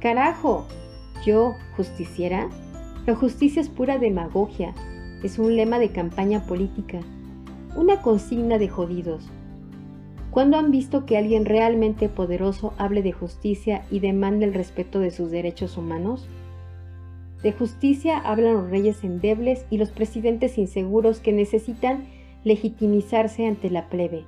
¡Carajo! 0.00 0.66
¿Yo, 1.24 1.54
justiciera? 1.76 2.48
La 3.06 3.14
justicia 3.14 3.62
es 3.62 3.68
pura 3.68 3.98
demagogia, 3.98 4.74
es 5.22 5.38
un 5.38 5.54
lema 5.54 5.78
de 5.78 5.90
campaña 5.90 6.44
política, 6.44 6.98
una 7.76 8.02
consigna 8.02 8.58
de 8.58 8.68
jodidos. 8.68 9.28
¿Cuándo 10.32 10.56
han 10.56 10.72
visto 10.72 11.06
que 11.06 11.16
alguien 11.16 11.44
realmente 11.44 12.08
poderoso 12.08 12.74
hable 12.78 13.02
de 13.02 13.12
justicia 13.12 13.84
y 13.92 14.00
demande 14.00 14.44
el 14.44 14.54
respeto 14.54 14.98
de 14.98 15.12
sus 15.12 15.30
derechos 15.30 15.76
humanos? 15.76 16.26
De 17.42 17.52
justicia 17.52 18.18
hablan 18.18 18.54
los 18.54 18.70
reyes 18.70 19.02
endebles 19.02 19.66
y 19.68 19.78
los 19.78 19.90
presidentes 19.90 20.58
inseguros 20.58 21.20
que 21.20 21.32
necesitan 21.32 22.04
legitimizarse 22.44 23.46
ante 23.46 23.68
la 23.68 23.88
plebe. 23.88 24.24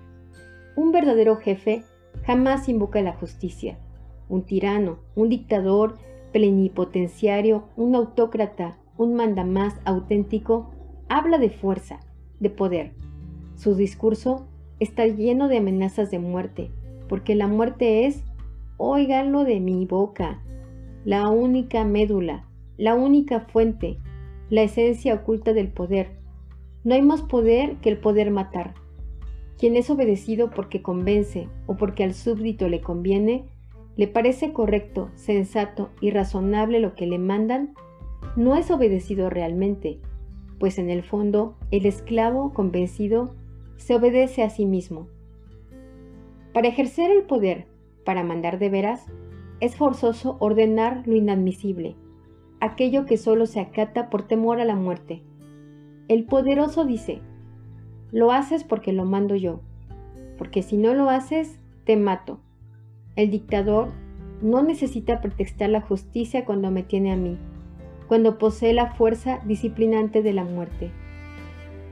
Un 0.76 0.90
verdadero 0.90 1.36
jefe 1.36 1.84
jamás 2.24 2.68
invoca 2.68 3.00
la 3.02 3.12
justicia. 3.12 3.78
Un 4.28 4.42
tirano, 4.42 4.98
un 5.14 5.28
dictador, 5.28 5.98
plenipotenciario, 6.32 7.68
un 7.76 7.94
autócrata, 7.94 8.78
un 8.96 9.14
mandamás 9.14 9.74
auténtico, 9.84 10.70
habla 11.08 11.38
de 11.38 11.50
fuerza, 11.50 12.00
de 12.40 12.50
poder. 12.50 12.92
Su 13.54 13.76
discurso 13.76 14.48
está 14.80 15.06
lleno 15.06 15.46
de 15.46 15.58
amenazas 15.58 16.10
de 16.10 16.18
muerte, 16.18 16.72
porque 17.08 17.36
la 17.36 17.46
muerte 17.46 18.06
es, 18.06 18.24
óiganlo 18.76 19.44
de 19.44 19.60
mi 19.60 19.86
boca, 19.86 20.42
la 21.04 21.28
única 21.28 21.84
médula, 21.84 22.48
la 22.76 22.94
única 22.94 23.40
fuente, 23.40 23.98
la 24.50 24.62
esencia 24.62 25.14
oculta 25.14 25.52
del 25.52 25.68
poder. 25.68 26.16
No 26.82 26.94
hay 26.94 27.02
más 27.02 27.22
poder 27.22 27.76
que 27.76 27.88
el 27.88 27.98
poder 27.98 28.30
matar. 28.30 28.74
Quien 29.58 29.76
es 29.76 29.88
obedecido 29.90 30.50
porque 30.50 30.82
convence 30.82 31.48
o 31.66 31.76
porque 31.76 32.04
al 32.04 32.14
súbdito 32.14 32.68
le 32.68 32.80
conviene, 32.80 33.44
le 33.96 34.08
parece 34.08 34.52
correcto, 34.52 35.10
sensato 35.14 35.90
y 36.00 36.10
razonable 36.10 36.80
lo 36.80 36.94
que 36.94 37.06
le 37.06 37.18
mandan, 37.18 37.74
no 38.36 38.56
es 38.56 38.70
obedecido 38.70 39.30
realmente, 39.30 40.00
pues 40.58 40.78
en 40.78 40.90
el 40.90 41.02
fondo 41.02 41.56
el 41.70 41.86
esclavo 41.86 42.52
convencido 42.52 43.34
se 43.76 43.94
obedece 43.94 44.42
a 44.42 44.50
sí 44.50 44.66
mismo. 44.66 45.08
Para 46.52 46.68
ejercer 46.68 47.10
el 47.10 47.22
poder, 47.22 47.66
para 48.04 48.24
mandar 48.24 48.58
de 48.58 48.70
veras, 48.70 49.06
es 49.60 49.76
forzoso 49.76 50.36
ordenar 50.40 51.02
lo 51.06 51.14
inadmisible, 51.14 51.96
aquello 52.64 53.04
que 53.04 53.18
solo 53.18 53.44
se 53.44 53.60
acata 53.60 54.08
por 54.08 54.26
temor 54.26 54.58
a 54.58 54.64
la 54.64 54.74
muerte. 54.74 55.22
El 56.08 56.24
poderoso 56.24 56.86
dice, 56.86 57.20
lo 58.10 58.32
haces 58.32 58.64
porque 58.64 58.92
lo 58.92 59.04
mando 59.04 59.36
yo, 59.36 59.60
porque 60.38 60.62
si 60.62 60.78
no 60.78 60.94
lo 60.94 61.10
haces, 61.10 61.58
te 61.84 61.96
mato. 61.96 62.40
El 63.16 63.30
dictador 63.30 63.88
no 64.40 64.62
necesita 64.62 65.20
pretextar 65.20 65.68
la 65.68 65.82
justicia 65.82 66.46
cuando 66.46 66.70
me 66.70 66.82
tiene 66.82 67.12
a 67.12 67.16
mí, 67.16 67.36
cuando 68.08 68.38
posee 68.38 68.72
la 68.72 68.94
fuerza 68.94 69.40
disciplinante 69.44 70.22
de 70.22 70.32
la 70.32 70.44
muerte. 70.44 70.90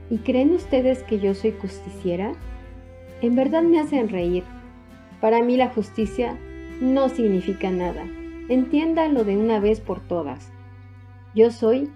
¿Y 0.09 0.17
creen 0.19 0.53
ustedes 0.53 1.03
que 1.03 1.19
yo 1.19 1.35
soy 1.35 1.51
justiciera? 1.51 2.33
En 3.21 3.35
verdad 3.35 3.61
me 3.61 3.79
hacen 3.79 4.09
reír. 4.09 4.43
Para 5.21 5.43
mí 5.43 5.55
la 5.55 5.69
justicia 5.69 6.37
no 6.81 7.09
significa 7.09 7.69
nada. 7.69 8.05
Entiéndanlo 8.49 9.23
de 9.23 9.37
una 9.37 9.59
vez 9.59 9.79
por 9.79 10.01
todas. 10.01 10.52
Yo 11.35 11.51
soy 11.51 11.89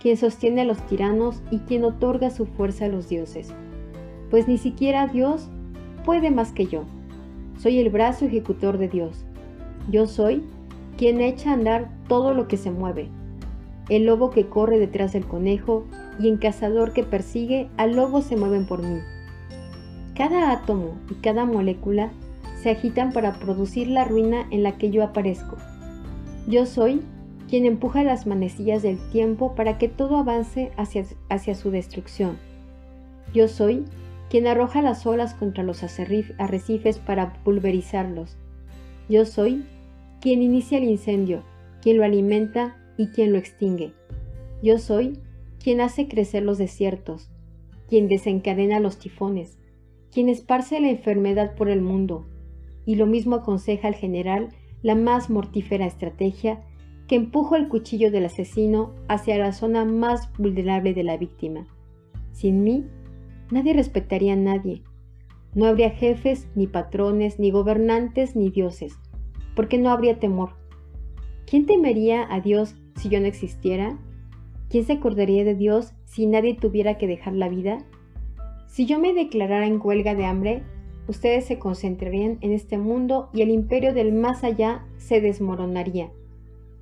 quien 0.00 0.16
sostiene 0.16 0.62
a 0.62 0.64
los 0.64 0.78
tiranos 0.86 1.42
y 1.50 1.58
quien 1.58 1.84
otorga 1.84 2.30
su 2.30 2.46
fuerza 2.46 2.86
a 2.86 2.88
los 2.88 3.08
dioses, 3.08 3.52
pues 4.30 4.48
ni 4.48 4.58
siquiera 4.58 5.06
Dios 5.06 5.48
puede 6.04 6.30
más 6.30 6.52
que 6.52 6.66
yo. 6.66 6.84
Soy 7.58 7.78
el 7.78 7.90
brazo 7.90 8.24
ejecutor 8.24 8.78
de 8.78 8.88
Dios. 8.88 9.24
Yo 9.90 10.06
soy 10.06 10.42
quien 10.96 11.20
echa 11.20 11.50
a 11.50 11.54
andar 11.54 11.90
todo 12.08 12.32
lo 12.32 12.48
que 12.48 12.56
se 12.56 12.70
mueve, 12.70 13.08
el 13.88 14.06
lobo 14.06 14.30
que 14.30 14.46
corre 14.46 14.78
detrás 14.78 15.12
del 15.12 15.26
conejo 15.26 15.84
y 16.18 16.28
el 16.28 16.38
cazador 16.38 16.92
que 16.92 17.04
persigue 17.04 17.68
al 17.76 17.94
lobo 17.94 18.22
se 18.22 18.36
mueven 18.36 18.66
por 18.66 18.82
mí. 18.82 19.00
Cada 20.14 20.52
átomo 20.52 20.96
y 21.10 21.14
cada 21.14 21.44
molécula 21.44 22.10
se 22.62 22.70
agitan 22.70 23.12
para 23.12 23.34
producir 23.34 23.88
la 23.88 24.04
ruina 24.04 24.46
en 24.50 24.62
la 24.62 24.76
que 24.78 24.90
yo 24.90 25.04
aparezco. 25.04 25.56
Yo 26.48 26.66
soy 26.66 27.02
quien 27.48 27.64
empuja 27.64 28.04
las 28.04 28.26
manecillas 28.26 28.82
del 28.82 28.98
tiempo 29.10 29.54
para 29.54 29.78
que 29.78 29.88
todo 29.88 30.18
avance 30.18 30.70
hacia, 30.76 31.04
hacia 31.28 31.54
su 31.54 31.70
destrucción. 31.70 32.38
Yo 33.32 33.48
soy 33.48 33.84
quien 34.28 34.46
arroja 34.46 34.82
las 34.82 35.06
olas 35.06 35.34
contra 35.34 35.64
los 35.64 35.82
arrecifes 35.82 36.98
para 36.98 37.32
pulverizarlos. 37.44 38.36
Yo 39.08 39.24
soy 39.24 39.64
quien 40.20 40.42
inicia 40.42 40.78
el 40.78 40.84
incendio, 40.84 41.42
quien 41.80 41.96
lo 41.96 42.04
alimenta 42.04 42.76
y 42.98 43.08
quien 43.08 43.32
lo 43.32 43.38
extingue. 43.38 43.92
Yo 44.62 44.78
soy 44.78 45.18
quien 45.62 45.80
hace 45.80 46.08
crecer 46.08 46.42
los 46.42 46.58
desiertos, 46.58 47.30
quien 47.88 48.08
desencadena 48.08 48.80
los 48.80 48.98
tifones, 48.98 49.58
quien 50.12 50.28
esparce 50.28 50.80
la 50.80 50.90
enfermedad 50.90 51.54
por 51.54 51.70
el 51.70 51.80
mundo, 51.80 52.26
y 52.84 52.96
lo 52.96 53.06
mismo 53.06 53.36
aconseja 53.36 53.88
al 53.88 53.94
general 53.94 54.48
la 54.82 54.94
más 54.94 55.30
mortífera 55.30 55.86
estrategia 55.86 56.62
que 57.08 57.16
empujo 57.16 57.56
el 57.56 57.68
cuchillo 57.68 58.10
del 58.10 58.26
asesino 58.26 58.94
hacia 59.08 59.38
la 59.38 59.52
zona 59.52 59.86
más 59.86 60.30
vulnerable 60.36 60.92
de 60.92 61.02
la 61.02 61.16
víctima. 61.16 61.66
Sin 62.32 62.62
mí, 62.62 62.84
nadie 63.50 63.72
respetaría 63.72 64.34
a 64.34 64.36
nadie. 64.36 64.82
No 65.54 65.64
habría 65.64 65.90
jefes, 65.90 66.48
ni 66.54 66.66
patrones, 66.66 67.38
ni 67.38 67.50
gobernantes, 67.50 68.36
ni 68.36 68.50
dioses, 68.50 68.98
porque 69.56 69.78
no 69.78 69.88
habría 69.88 70.20
temor. 70.20 70.50
¿Quién 71.46 71.64
temería 71.64 72.26
a 72.30 72.40
Dios 72.40 72.76
si 72.96 73.08
yo 73.08 73.20
no 73.20 73.26
existiera? 73.26 73.98
¿Quién 74.68 74.84
se 74.84 74.92
acordaría 74.92 75.44
de 75.44 75.54
Dios 75.54 75.94
si 76.04 76.26
nadie 76.26 76.54
tuviera 76.54 76.98
que 76.98 77.06
dejar 77.06 77.32
la 77.32 77.48
vida? 77.48 77.78
Si 78.66 78.84
yo 78.84 78.98
me 78.98 79.14
declarara 79.14 79.66
en 79.66 79.80
huelga 79.82 80.14
de 80.14 80.26
hambre, 80.26 80.62
ustedes 81.06 81.46
se 81.46 81.58
concentrarían 81.58 82.36
en 82.42 82.52
este 82.52 82.76
mundo 82.76 83.30
y 83.32 83.40
el 83.40 83.48
imperio 83.48 83.94
del 83.94 84.12
más 84.12 84.44
allá 84.44 84.84
se 84.98 85.22
desmoronaría 85.22 86.10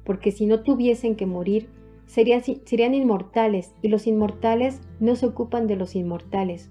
porque 0.06 0.30
si 0.30 0.46
no 0.46 0.60
tuviesen 0.60 1.16
que 1.16 1.26
morir, 1.26 1.68
serían, 2.06 2.94
inmortales 2.94 3.74
y 3.82 3.88
los 3.88 4.06
inmortales 4.06 4.80
no 5.00 5.16
se 5.16 5.26
ocupan 5.26 5.66
de 5.66 5.76
los 5.76 5.96
inmortales. 5.96 6.70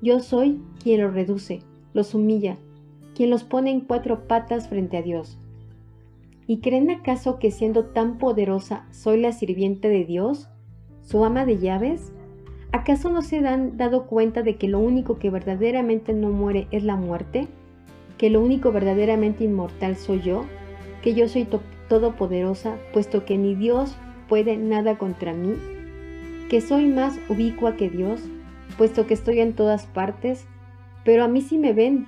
Yo 0.00 0.20
soy 0.20 0.62
quien 0.82 1.02
los 1.02 1.12
reduce, 1.12 1.60
los 1.92 2.14
humilla, 2.14 2.56
quien 3.14 3.30
los 3.30 3.44
pone 3.44 3.70
en 3.70 3.80
cuatro 3.80 4.28
patas 4.28 4.68
frente 4.68 4.96
a 4.96 5.02
Dios. 5.02 5.38
¿Y 6.46 6.58
creen 6.60 6.90
acaso 6.90 7.38
que 7.38 7.50
siendo 7.50 7.86
tan 7.86 8.18
poderosa 8.18 8.86
soy 8.90 9.20
la 9.20 9.32
sirviente 9.32 9.88
de 9.88 10.04
Dios, 10.04 10.48
su 11.02 11.24
ama 11.24 11.44
de 11.46 11.58
llaves? 11.58 12.12
¿Acaso 12.70 13.10
no 13.10 13.22
se 13.22 13.38
han 13.38 13.76
dado 13.76 14.06
cuenta 14.06 14.42
de 14.42 14.56
que 14.56 14.68
lo 14.68 14.78
único 14.78 15.18
que 15.18 15.30
verdaderamente 15.30 16.12
no 16.12 16.30
muere 16.30 16.68
es 16.70 16.84
la 16.84 16.96
muerte? 16.96 17.48
¿Que 18.18 18.30
lo 18.30 18.40
único 18.40 18.72
verdaderamente 18.72 19.44
inmortal 19.44 19.96
soy 19.96 20.20
yo? 20.20 20.44
¿Que 21.02 21.14
yo 21.14 21.28
soy 21.28 21.46
todopoderosa, 21.88 22.76
puesto 22.92 23.24
que 23.24 23.38
ni 23.38 23.54
Dios 23.54 23.94
puede 24.28 24.56
nada 24.56 24.98
contra 24.98 25.32
mí, 25.32 25.54
que 26.48 26.60
soy 26.60 26.86
más 26.86 27.18
ubicua 27.28 27.76
que 27.76 27.90
Dios, 27.90 28.20
puesto 28.76 29.06
que 29.06 29.14
estoy 29.14 29.40
en 29.40 29.54
todas 29.54 29.86
partes, 29.86 30.46
pero 31.04 31.24
a 31.24 31.28
mí 31.28 31.40
sí 31.40 31.58
me 31.58 31.72
ven, 31.72 32.06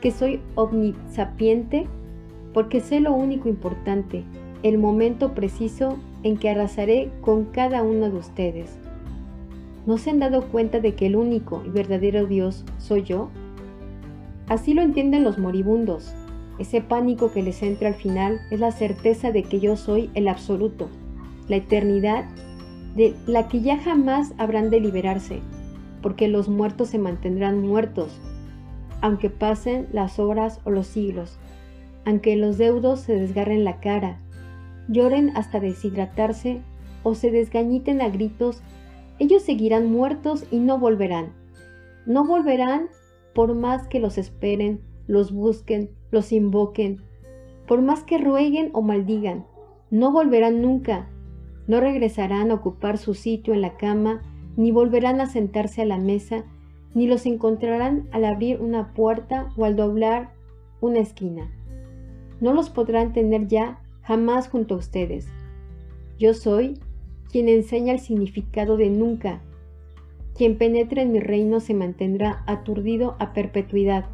que 0.00 0.10
soy 0.10 0.40
omnisapiente, 0.54 1.86
porque 2.52 2.80
sé 2.80 3.00
lo 3.00 3.12
único 3.12 3.48
importante, 3.48 4.24
el 4.62 4.78
momento 4.78 5.34
preciso 5.34 5.98
en 6.22 6.36
que 6.36 6.50
arrasaré 6.50 7.10
con 7.20 7.46
cada 7.46 7.82
uno 7.82 8.10
de 8.10 8.16
ustedes. 8.16 8.76
¿No 9.86 9.98
se 9.98 10.10
han 10.10 10.20
dado 10.20 10.42
cuenta 10.48 10.78
de 10.80 10.94
que 10.94 11.06
el 11.06 11.16
único 11.16 11.62
y 11.66 11.70
verdadero 11.70 12.26
Dios 12.26 12.64
soy 12.78 13.02
yo? 13.02 13.30
Así 14.48 14.74
lo 14.74 14.82
entienden 14.82 15.24
los 15.24 15.38
moribundos. 15.38 16.14
Ese 16.62 16.80
pánico 16.80 17.32
que 17.32 17.42
les 17.42 17.60
entra 17.60 17.88
al 17.88 17.96
final 17.96 18.40
es 18.52 18.60
la 18.60 18.70
certeza 18.70 19.32
de 19.32 19.42
que 19.42 19.58
yo 19.58 19.74
soy 19.74 20.12
el 20.14 20.28
absoluto, 20.28 20.88
la 21.48 21.56
eternidad 21.56 22.24
de 22.94 23.16
la 23.26 23.48
que 23.48 23.62
ya 23.62 23.78
jamás 23.78 24.32
habrán 24.38 24.70
de 24.70 24.78
liberarse, 24.78 25.40
porque 26.02 26.28
los 26.28 26.48
muertos 26.48 26.90
se 26.90 27.00
mantendrán 27.00 27.62
muertos, 27.62 28.16
aunque 29.00 29.28
pasen 29.28 29.88
las 29.90 30.20
horas 30.20 30.60
o 30.62 30.70
los 30.70 30.86
siglos, 30.86 31.36
aunque 32.04 32.36
los 32.36 32.58
deudos 32.58 33.00
se 33.00 33.16
desgarren 33.16 33.64
la 33.64 33.80
cara, 33.80 34.20
lloren 34.86 35.36
hasta 35.36 35.58
deshidratarse 35.58 36.60
o 37.02 37.16
se 37.16 37.32
desgañiten 37.32 38.00
a 38.00 38.08
gritos, 38.08 38.62
ellos 39.18 39.42
seguirán 39.42 39.90
muertos 39.90 40.46
y 40.52 40.60
no 40.60 40.78
volverán. 40.78 41.32
No 42.06 42.24
volverán 42.24 42.86
por 43.34 43.52
más 43.56 43.88
que 43.88 43.98
los 43.98 44.16
esperen, 44.16 44.80
los 45.08 45.32
busquen, 45.32 45.90
los 46.12 46.30
invoquen, 46.30 47.02
por 47.66 47.82
más 47.82 48.04
que 48.04 48.18
rueguen 48.18 48.70
o 48.72 48.82
maldigan. 48.82 49.46
No 49.90 50.12
volverán 50.12 50.62
nunca, 50.62 51.08
no 51.66 51.80
regresarán 51.80 52.52
a 52.52 52.54
ocupar 52.54 52.98
su 52.98 53.14
sitio 53.14 53.54
en 53.54 53.62
la 53.62 53.76
cama, 53.76 54.22
ni 54.56 54.70
volverán 54.70 55.20
a 55.20 55.26
sentarse 55.26 55.82
a 55.82 55.86
la 55.86 55.98
mesa, 55.98 56.44
ni 56.94 57.06
los 57.06 57.26
encontrarán 57.26 58.08
al 58.12 58.24
abrir 58.24 58.60
una 58.60 58.92
puerta 58.92 59.48
o 59.56 59.64
al 59.64 59.74
doblar 59.74 60.32
una 60.80 60.98
esquina. 60.98 61.50
No 62.40 62.52
los 62.52 62.70
podrán 62.70 63.12
tener 63.12 63.48
ya 63.48 63.80
jamás 64.02 64.48
junto 64.48 64.74
a 64.74 64.78
ustedes. 64.78 65.28
Yo 66.18 66.34
soy 66.34 66.78
quien 67.30 67.48
enseña 67.48 67.94
el 67.94 68.00
significado 68.00 68.76
de 68.76 68.90
nunca. 68.90 69.40
Quien 70.36 70.58
penetre 70.58 71.02
en 71.02 71.12
mi 71.12 71.20
reino 71.20 71.60
se 71.60 71.72
mantendrá 71.72 72.42
aturdido 72.46 73.16
a 73.18 73.32
perpetuidad, 73.32 74.06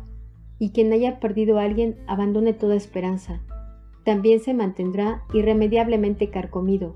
y 0.58 0.70
quien 0.70 0.92
haya 0.92 1.20
perdido 1.20 1.58
a 1.58 1.64
alguien 1.64 1.96
abandone 2.06 2.52
toda 2.52 2.74
esperanza. 2.74 3.40
También 4.04 4.40
se 4.40 4.54
mantendrá 4.54 5.22
irremediablemente 5.32 6.30
carcomido 6.30 6.94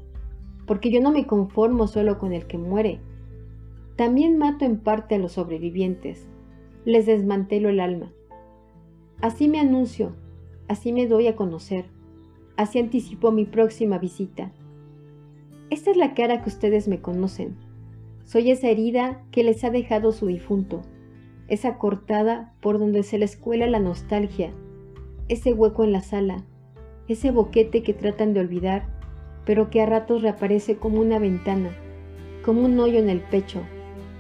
porque 0.67 0.91
yo 0.91 1.01
no 1.01 1.13
me 1.13 1.27
conformo 1.27 1.87
solo 1.87 2.19
con 2.19 2.33
el 2.33 2.47
que 2.47 2.59
muere. 2.59 3.01
También 3.97 4.39
mato 4.39 4.65
en 4.65 4.79
parte 4.79 5.15
a 5.15 5.19
los 5.19 5.33
sobrevivientes, 5.33 6.27
les 6.85 7.07
desmantelo 7.07 7.69
el 7.69 7.81
alma. 7.81 8.13
Así 9.21 9.49
me 9.49 9.61
anuncio, 9.61 10.15
así 10.69 10.93
me 10.93 11.07
doy 11.07 11.27
a 11.27 11.37
conocer, 11.37 11.85
así 12.57 12.79
anticipo 12.79 13.33
mi 13.33 13.45
próxima 13.45 13.99
visita. 13.99 14.53
Esta 15.71 15.91
es 15.91 15.97
la 15.97 16.15
cara 16.15 16.43
que 16.43 16.49
ustedes 16.49 16.89
me 16.89 17.01
conocen. 17.01 17.57
Soy 18.25 18.51
esa 18.51 18.69
herida 18.69 19.23
que 19.31 19.45
les 19.45 19.65
ha 19.65 19.71
dejado 19.71 20.13
su 20.13 20.27
difunto, 20.27 20.83
esa 21.49 21.79
cortada 21.79 22.53
por 22.61 22.79
donde 22.79 23.03
se 23.03 23.19
les 23.19 23.37
cuela 23.37 23.67
la 23.67 23.79
nostalgia, 23.79 24.53
ese 25.29 25.53
hueco 25.53 25.85
en 25.85 25.93
la 25.93 26.03
sala, 26.03 26.45
ese 27.09 27.31
boquete 27.31 27.83
que 27.83 27.95
tratan 27.95 28.35
de 28.35 28.41
olvidar 28.41 29.03
pero 29.45 29.71
que 29.71 29.81
a 29.81 29.87
ratos 29.87 30.23
reaparece 30.23 30.77
como 30.77 31.01
una 31.01 31.19
ventana, 31.19 31.71
como 32.45 32.65
un 32.65 32.79
hoyo 32.79 32.99
en 32.99 33.09
el 33.09 33.21
pecho, 33.21 33.61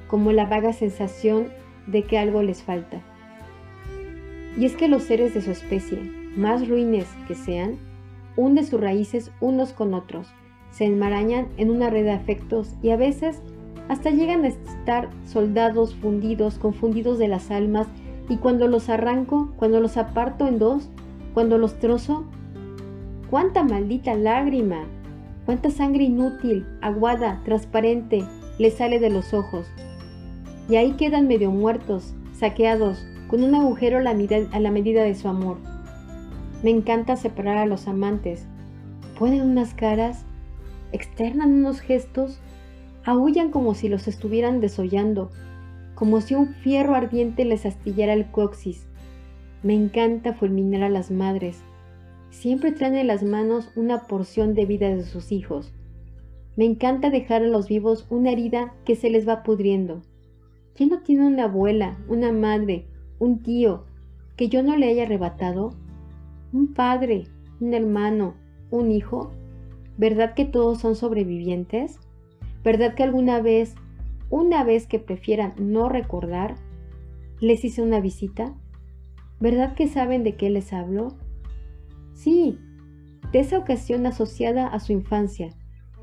como 0.08 0.32
la 0.32 0.46
vaga 0.46 0.72
sensación 0.72 1.48
de 1.86 2.02
que 2.04 2.18
algo 2.18 2.42
les 2.42 2.62
falta. 2.62 3.02
Y 4.58 4.66
es 4.66 4.76
que 4.76 4.88
los 4.88 5.04
seres 5.04 5.34
de 5.34 5.42
su 5.42 5.50
especie, 5.50 5.98
más 6.36 6.68
ruines 6.68 7.06
que 7.26 7.34
sean, 7.34 7.78
hunden 8.36 8.66
sus 8.66 8.80
raíces 8.80 9.30
unos 9.40 9.72
con 9.72 9.94
otros, 9.94 10.28
se 10.70 10.84
enmarañan 10.84 11.48
en 11.56 11.70
una 11.70 11.90
red 11.90 12.04
de 12.04 12.12
afectos 12.12 12.74
y 12.82 12.90
a 12.90 12.96
veces 12.96 13.42
hasta 13.88 14.10
llegan 14.10 14.44
a 14.44 14.48
estar 14.48 15.08
soldados 15.26 15.94
fundidos, 15.94 16.58
confundidos 16.58 17.18
de 17.18 17.28
las 17.28 17.50
almas, 17.50 17.86
y 18.28 18.36
cuando 18.36 18.68
los 18.68 18.88
arranco, 18.88 19.52
cuando 19.56 19.80
los 19.80 19.96
aparto 19.96 20.46
en 20.46 20.58
dos, 20.58 20.88
cuando 21.34 21.58
los 21.58 21.78
trozo, 21.78 22.24
¡cuánta 23.30 23.62
maldita 23.62 24.14
lágrima! 24.14 24.84
Cuánta 25.44 25.70
sangre 25.70 26.04
inútil, 26.04 26.66
aguada, 26.80 27.40
transparente, 27.44 28.24
le 28.58 28.70
sale 28.70 29.00
de 29.00 29.10
los 29.10 29.34
ojos. 29.34 29.66
Y 30.68 30.76
ahí 30.76 30.92
quedan 30.92 31.26
medio 31.26 31.50
muertos, 31.50 32.14
saqueados, 32.32 33.04
con 33.26 33.42
un 33.42 33.54
agujero 33.54 33.98
a 33.98 34.02
la, 34.02 34.14
medida 34.14 35.02
de 35.02 35.14
su 35.16 35.26
amor. 35.26 35.56
Me 36.62 36.70
encanta 36.70 37.16
separar 37.16 37.56
a 37.56 37.66
los 37.66 37.88
amantes. 37.88 38.46
Ponen 39.18 39.42
unas 39.42 39.74
caras, 39.74 40.24
externan 40.92 41.52
unos 41.52 41.80
gestos, 41.80 42.40
aullan 43.04 43.50
como 43.50 43.74
si 43.74 43.88
los 43.88 44.08
estuvieran 44.08 44.60
desollando, 44.60 45.30
como 45.94 46.20
si 46.20 46.34
un 46.34 46.48
fierro 46.48 46.94
ardiente 46.94 47.44
les 47.44 47.66
astillara 47.66 48.12
el 48.12 48.30
coxis. 48.30 48.86
Me 49.62 49.74
encanta 49.74 50.34
fulminar 50.34 50.82
a 50.82 50.88
las 50.88 51.10
madres, 51.10 51.62
siempre 52.30 52.72
traen 52.72 52.96
en 52.96 53.06
las 53.06 53.22
manos 53.22 53.70
una 53.76 54.06
porción 54.06 54.54
de 54.54 54.66
vida 54.66 54.88
de 54.88 55.04
sus 55.04 55.30
hijos. 55.30 55.72
Me 56.56 56.64
encanta 56.64 57.10
dejar 57.10 57.42
a 57.42 57.46
los 57.46 57.68
vivos 57.68 58.06
una 58.10 58.32
herida 58.32 58.74
que 58.84 58.96
se 58.96 59.10
les 59.10 59.28
va 59.28 59.42
pudriendo. 59.42 60.02
¿Quién 60.74 60.88
no 60.88 61.00
tiene 61.00 61.26
una 61.26 61.44
abuela, 61.44 61.98
una 62.08 62.32
madre, 62.32 62.86
un 63.18 63.42
tío 63.42 63.84
que 64.36 64.48
yo 64.48 64.62
no 64.62 64.76
le 64.76 64.88
haya 64.88 65.04
arrebatado? 65.04 65.74
¿Un 66.52 66.74
padre, 66.74 67.24
un 67.60 67.74
hermano, 67.74 68.34
un 68.70 68.90
hijo? 68.90 69.30
¿Verdad 69.98 70.34
que 70.34 70.44
todos 70.44 70.80
son 70.80 70.96
sobrevivientes? 70.96 72.00
¿Verdad 72.64 72.94
que 72.94 73.02
alguna 73.02 73.40
vez, 73.40 73.74
una 74.30 74.64
vez 74.64 74.86
que 74.86 74.98
prefieran 74.98 75.54
no 75.58 75.88
recordar, 75.88 76.54
les 77.40 77.64
hice 77.64 77.82
una 77.82 78.00
visita? 78.00 78.54
¿Verdad 79.40 79.74
que 79.74 79.88
saben 79.88 80.22
de 80.22 80.36
qué 80.36 80.50
les 80.50 80.72
hablo? 80.72 81.16
Sí, 82.14 82.58
de 83.32 83.40
esa 83.40 83.58
ocasión 83.58 84.06
asociada 84.06 84.68
a 84.68 84.78
su 84.78 84.92
infancia, 84.92 85.50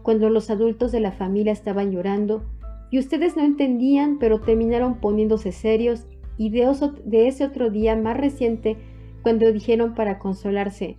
cuando 0.04 0.30
los 0.30 0.50
adultos 0.50 0.92
de 0.92 1.00
la 1.00 1.12
familia 1.12 1.54
estaban 1.54 1.92
llorando 1.92 2.44
y 2.92 3.00
ustedes 3.00 3.38
no 3.38 3.44
entendían, 3.44 4.18
pero 4.20 4.42
terminaron 4.42 5.00
poniéndose 5.00 5.52
serios, 5.52 6.08
y 6.38 6.50
de, 6.50 7.28
ese 7.28 7.44
otro 7.44 7.70
día 7.70 7.96
más 7.98 8.16
reciente, 8.16 8.78
cuando 9.24 9.52
dijeron 9.52 9.94
para 9.94 10.20
consolarse, 10.20 10.98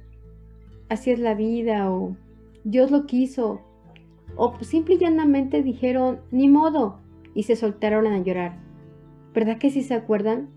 así 0.90 1.10
es 1.10 1.18
la 1.18 1.34
vida, 1.34 1.90
o 1.90 2.14
Dios 2.62 2.90
lo 2.90 3.06
quiso, 3.06 3.62
o 4.42 4.56
simple 4.64 4.94
y 4.94 4.98
llanamente 4.98 5.62
dijeron, 5.62 6.20
ni 6.30 6.48
modo, 6.48 6.98
y 7.34 7.42
se 7.42 7.56
soltaron 7.56 8.06
a 8.06 8.18
llorar. 8.20 8.56
¿Verdad 9.34 9.58
que 9.58 9.68
si 9.68 9.82
se 9.82 9.92
acuerdan? 9.92 10.48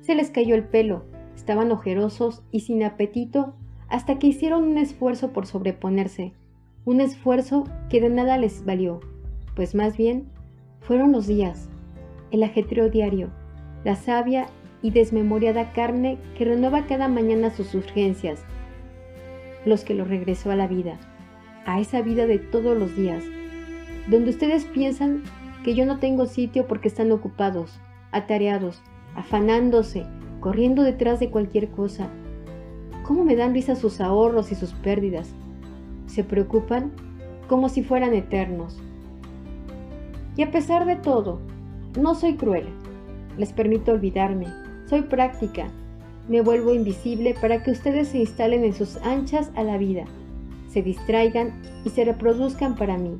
Se 0.00 0.14
les 0.14 0.30
cayó 0.30 0.54
el 0.54 0.64
pelo, 0.64 1.04
estaban 1.34 1.70
ojerosos 1.70 2.42
y 2.50 2.60
sin 2.60 2.82
apetito 2.82 3.54
hasta 3.88 4.18
que 4.18 4.28
hicieron 4.28 4.64
un 4.64 4.78
esfuerzo 4.78 5.34
por 5.34 5.46
sobreponerse, 5.46 6.32
un 6.86 7.02
esfuerzo 7.02 7.64
que 7.90 8.00
de 8.00 8.08
nada 8.08 8.38
les 8.38 8.64
valió, 8.64 9.00
pues 9.54 9.74
más 9.74 9.98
bien 9.98 10.30
fueron 10.80 11.12
los 11.12 11.26
días, 11.26 11.68
el 12.30 12.42
ajetreo 12.42 12.88
diario, 12.88 13.28
la 13.84 13.96
sabia 13.96 14.46
y 14.80 14.92
desmemoriada 14.92 15.74
carne 15.74 16.16
que 16.38 16.46
renueva 16.46 16.86
cada 16.86 17.08
mañana 17.08 17.50
sus 17.50 17.74
urgencias, 17.74 18.46
los 19.66 19.84
que 19.84 19.92
lo 19.92 20.06
regresó 20.06 20.50
a 20.50 20.56
la 20.56 20.68
vida, 20.68 20.98
a 21.66 21.80
esa 21.80 22.00
vida 22.00 22.26
de 22.26 22.38
todos 22.38 22.76
los 22.76 22.96
días, 22.96 23.22
donde 24.08 24.30
ustedes 24.30 24.64
piensan 24.64 25.22
que 25.62 25.74
yo 25.74 25.84
no 25.84 25.98
tengo 25.98 26.24
sitio 26.24 26.66
porque 26.66 26.88
están 26.88 27.12
ocupados, 27.12 27.78
atareados, 28.12 28.80
afanándose, 29.14 30.06
corriendo 30.40 30.82
detrás 30.82 31.20
de 31.20 31.30
cualquier 31.30 31.68
cosa, 31.68 32.08
¿Cómo 33.06 33.22
me 33.22 33.36
dan 33.36 33.54
risa 33.54 33.76
sus 33.76 34.00
ahorros 34.00 34.50
y 34.50 34.56
sus 34.56 34.72
pérdidas? 34.72 35.28
Se 36.08 36.24
preocupan 36.24 36.90
como 37.46 37.68
si 37.68 37.84
fueran 37.84 38.14
eternos. 38.14 38.82
Y 40.36 40.42
a 40.42 40.50
pesar 40.50 40.86
de 40.86 40.96
todo, 40.96 41.38
no 41.96 42.16
soy 42.16 42.34
cruel. 42.34 42.66
Les 43.38 43.52
permito 43.52 43.92
olvidarme. 43.92 44.46
Soy 44.86 45.02
práctica. 45.02 45.68
Me 46.28 46.40
vuelvo 46.40 46.74
invisible 46.74 47.36
para 47.40 47.62
que 47.62 47.70
ustedes 47.70 48.08
se 48.08 48.18
instalen 48.18 48.64
en 48.64 48.74
sus 48.74 48.96
anchas 48.96 49.52
a 49.54 49.62
la 49.62 49.78
vida, 49.78 50.04
se 50.76 50.82
distraigan 50.82 51.54
y 51.86 51.88
se 51.88 52.04
reproduzcan 52.04 52.76
para 52.76 52.98
mí. 52.98 53.18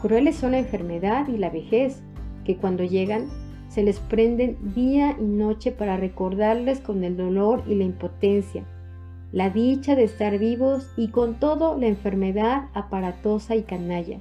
Crueles 0.00 0.36
son 0.36 0.52
la 0.52 0.60
enfermedad 0.60 1.26
y 1.26 1.36
la 1.36 1.50
vejez, 1.50 2.00
que 2.44 2.56
cuando 2.56 2.84
llegan 2.84 3.26
se 3.66 3.82
les 3.82 3.98
prenden 3.98 4.56
día 4.72 5.16
y 5.18 5.24
noche 5.24 5.72
para 5.72 5.96
recordarles 5.96 6.78
con 6.78 7.02
el 7.02 7.16
dolor 7.16 7.64
y 7.66 7.74
la 7.74 7.82
impotencia, 7.82 8.62
la 9.32 9.50
dicha 9.50 9.96
de 9.96 10.04
estar 10.04 10.38
vivos 10.38 10.92
y 10.96 11.08
con 11.08 11.40
todo 11.40 11.76
la 11.76 11.88
enfermedad 11.88 12.68
aparatosa 12.72 13.56
y 13.56 13.64
canalla. 13.64 14.20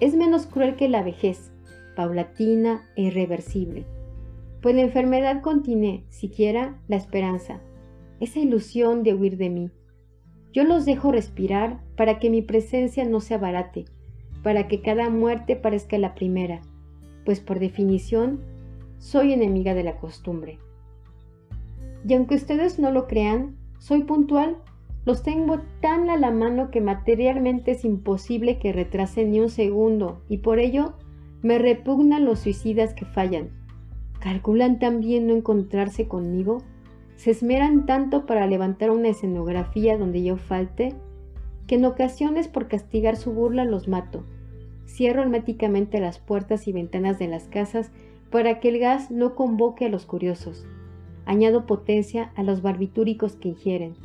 Es 0.00 0.14
menos 0.14 0.46
cruel 0.46 0.76
que 0.76 0.88
la 0.88 1.02
vejez, 1.02 1.52
paulatina 1.94 2.86
e 2.96 3.02
irreversible, 3.02 3.84
pues 4.62 4.74
la 4.74 4.80
enfermedad 4.80 5.42
contiene, 5.42 6.04
siquiera, 6.08 6.80
la 6.88 6.96
esperanza, 6.96 7.60
esa 8.18 8.38
ilusión 8.38 9.02
de 9.02 9.12
huir 9.12 9.36
de 9.36 9.50
mí. 9.50 9.70
Yo 10.52 10.64
los 10.64 10.84
dejo 10.84 11.12
respirar 11.12 11.80
para 11.96 12.18
que 12.18 12.30
mi 12.30 12.42
presencia 12.42 13.04
no 13.04 13.20
se 13.20 13.34
abarate, 13.34 13.84
para 14.42 14.68
que 14.68 14.80
cada 14.80 15.08
muerte 15.10 15.56
parezca 15.56 15.98
la 15.98 16.14
primera, 16.14 16.60
pues 17.24 17.40
por 17.40 17.58
definición 17.58 18.40
soy 18.98 19.32
enemiga 19.32 19.74
de 19.74 19.84
la 19.84 19.96
costumbre. 19.96 20.58
Y 22.06 22.14
aunque 22.14 22.34
ustedes 22.34 22.78
no 22.78 22.90
lo 22.90 23.06
crean, 23.06 23.56
soy 23.78 24.04
puntual, 24.04 24.56
los 25.06 25.22
tengo 25.22 25.60
tan 25.80 26.10
a 26.10 26.16
la 26.16 26.30
mano 26.30 26.70
que 26.70 26.80
materialmente 26.80 27.72
es 27.72 27.84
imposible 27.84 28.58
que 28.58 28.72
retrasen 28.72 29.30
ni 29.30 29.40
un 29.40 29.48
segundo 29.48 30.22
y 30.28 30.38
por 30.38 30.58
ello 30.58 30.94
me 31.42 31.58
repugnan 31.58 32.24
los 32.24 32.40
suicidas 32.40 32.92
que 32.92 33.06
fallan. 33.06 33.50
¿Calculan 34.20 34.78
también 34.78 35.26
no 35.26 35.34
encontrarse 35.34 36.06
conmigo? 36.06 36.58
¿Se 37.20 37.32
esmeran 37.32 37.84
tanto 37.84 38.24
para 38.24 38.46
levantar 38.46 38.90
una 38.90 39.08
escenografía 39.08 39.98
donde 39.98 40.22
yo 40.22 40.38
falte? 40.38 40.94
Que 41.66 41.74
en 41.74 41.84
ocasiones 41.84 42.48
por 42.48 42.66
castigar 42.66 43.16
su 43.16 43.34
burla 43.34 43.66
los 43.66 43.88
mato. 43.88 44.24
Cierro 44.86 45.20
herméticamente 45.20 46.00
las 46.00 46.18
puertas 46.18 46.66
y 46.66 46.72
ventanas 46.72 47.18
de 47.18 47.28
las 47.28 47.46
casas 47.46 47.92
para 48.30 48.58
que 48.58 48.70
el 48.70 48.78
gas 48.78 49.10
no 49.10 49.34
convoque 49.34 49.84
a 49.84 49.88
los 49.90 50.06
curiosos. 50.06 50.64
Añado 51.26 51.66
potencia 51.66 52.32
a 52.36 52.42
los 52.42 52.62
barbitúricos 52.62 53.36
que 53.36 53.50
ingieren. 53.50 53.96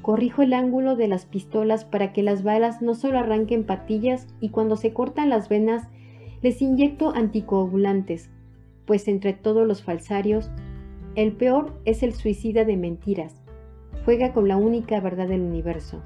Corrijo 0.00 0.42
el 0.42 0.52
ángulo 0.52 0.94
de 0.94 1.08
las 1.08 1.26
pistolas 1.26 1.84
para 1.84 2.12
que 2.12 2.22
las 2.22 2.44
balas 2.44 2.82
no 2.82 2.94
solo 2.94 3.18
arranquen 3.18 3.64
patillas 3.64 4.28
y 4.38 4.50
cuando 4.50 4.76
se 4.76 4.92
cortan 4.92 5.28
las 5.28 5.48
venas 5.48 5.88
les 6.40 6.62
inyecto 6.62 7.16
anticoagulantes, 7.16 8.30
pues 8.84 9.08
entre 9.08 9.32
todos 9.32 9.66
los 9.66 9.82
falsarios, 9.82 10.52
el 11.16 11.32
peor 11.32 11.72
es 11.84 12.04
el 12.04 12.14
suicida 12.14 12.64
de 12.64 12.76
mentiras. 12.76 13.34
Juega 14.04 14.32
con 14.32 14.46
la 14.46 14.56
única 14.56 15.00
verdad 15.00 15.26
del 15.26 15.40
universo. 15.40 16.00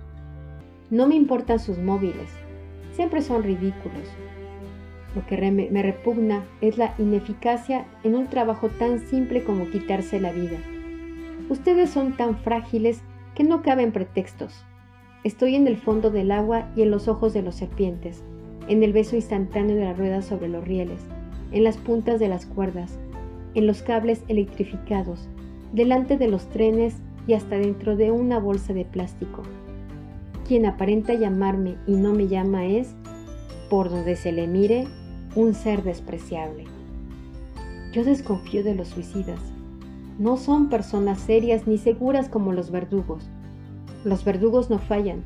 No 0.90 1.06
me 1.06 1.14
importan 1.14 1.58
sus 1.58 1.78
móviles, 1.78 2.30
siempre 2.92 3.20
son 3.20 3.42
ridículos. 3.42 4.08
Lo 5.14 5.26
que 5.26 5.36
me 5.50 5.82
repugna 5.82 6.44
es 6.60 6.78
la 6.78 6.94
ineficacia 6.98 7.86
en 8.02 8.14
un 8.14 8.28
trabajo 8.28 8.68
tan 8.68 8.98
simple 8.98 9.44
como 9.44 9.70
quitarse 9.70 10.20
la 10.20 10.32
vida. 10.32 10.58
Ustedes 11.50 11.90
son 11.90 12.16
tan 12.16 12.38
frágiles 12.38 13.02
que 13.34 13.44
no 13.44 13.62
caben 13.62 13.92
pretextos. 13.92 14.64
Estoy 15.22 15.54
en 15.54 15.68
el 15.68 15.76
fondo 15.76 16.10
del 16.10 16.30
agua 16.30 16.70
y 16.76 16.82
en 16.82 16.90
los 16.90 17.08
ojos 17.08 17.34
de 17.34 17.42
los 17.42 17.54
serpientes, 17.54 18.24
en 18.68 18.82
el 18.82 18.92
beso 18.92 19.16
instantáneo 19.16 19.76
de 19.76 19.84
las 19.84 19.98
ruedas 19.98 20.24
sobre 20.24 20.48
los 20.48 20.66
rieles, 20.66 21.00
en 21.52 21.62
las 21.62 21.76
puntas 21.76 22.18
de 22.18 22.28
las 22.28 22.46
cuerdas, 22.46 22.98
en 23.54 23.66
los 23.66 23.82
cables 23.82 24.22
electrificados, 24.28 25.28
delante 25.72 26.16
de 26.16 26.28
los 26.28 26.48
trenes 26.48 26.96
y 27.26 27.34
hasta 27.34 27.56
dentro 27.56 27.96
de 27.96 28.10
una 28.10 28.38
bolsa 28.38 28.72
de 28.72 28.84
plástico. 28.84 29.42
Quien 30.46 30.66
aparenta 30.66 31.14
llamarme 31.14 31.76
y 31.86 31.92
no 31.92 32.12
me 32.12 32.28
llama 32.28 32.66
es, 32.66 32.94
por 33.70 33.90
donde 33.90 34.16
se 34.16 34.32
le 34.32 34.46
mire, 34.46 34.86
un 35.34 35.54
ser 35.54 35.82
despreciable. 35.82 36.64
Yo 37.92 38.04
desconfío 38.04 38.62
de 38.62 38.74
los 38.74 38.88
suicidas. 38.88 39.40
No 40.18 40.36
son 40.36 40.68
personas 40.68 41.20
serias 41.20 41.66
ni 41.66 41.78
seguras 41.78 42.28
como 42.28 42.52
los 42.52 42.70
verdugos. 42.70 43.28
Los 44.04 44.24
verdugos 44.24 44.68
no 44.68 44.78
fallan, 44.78 45.24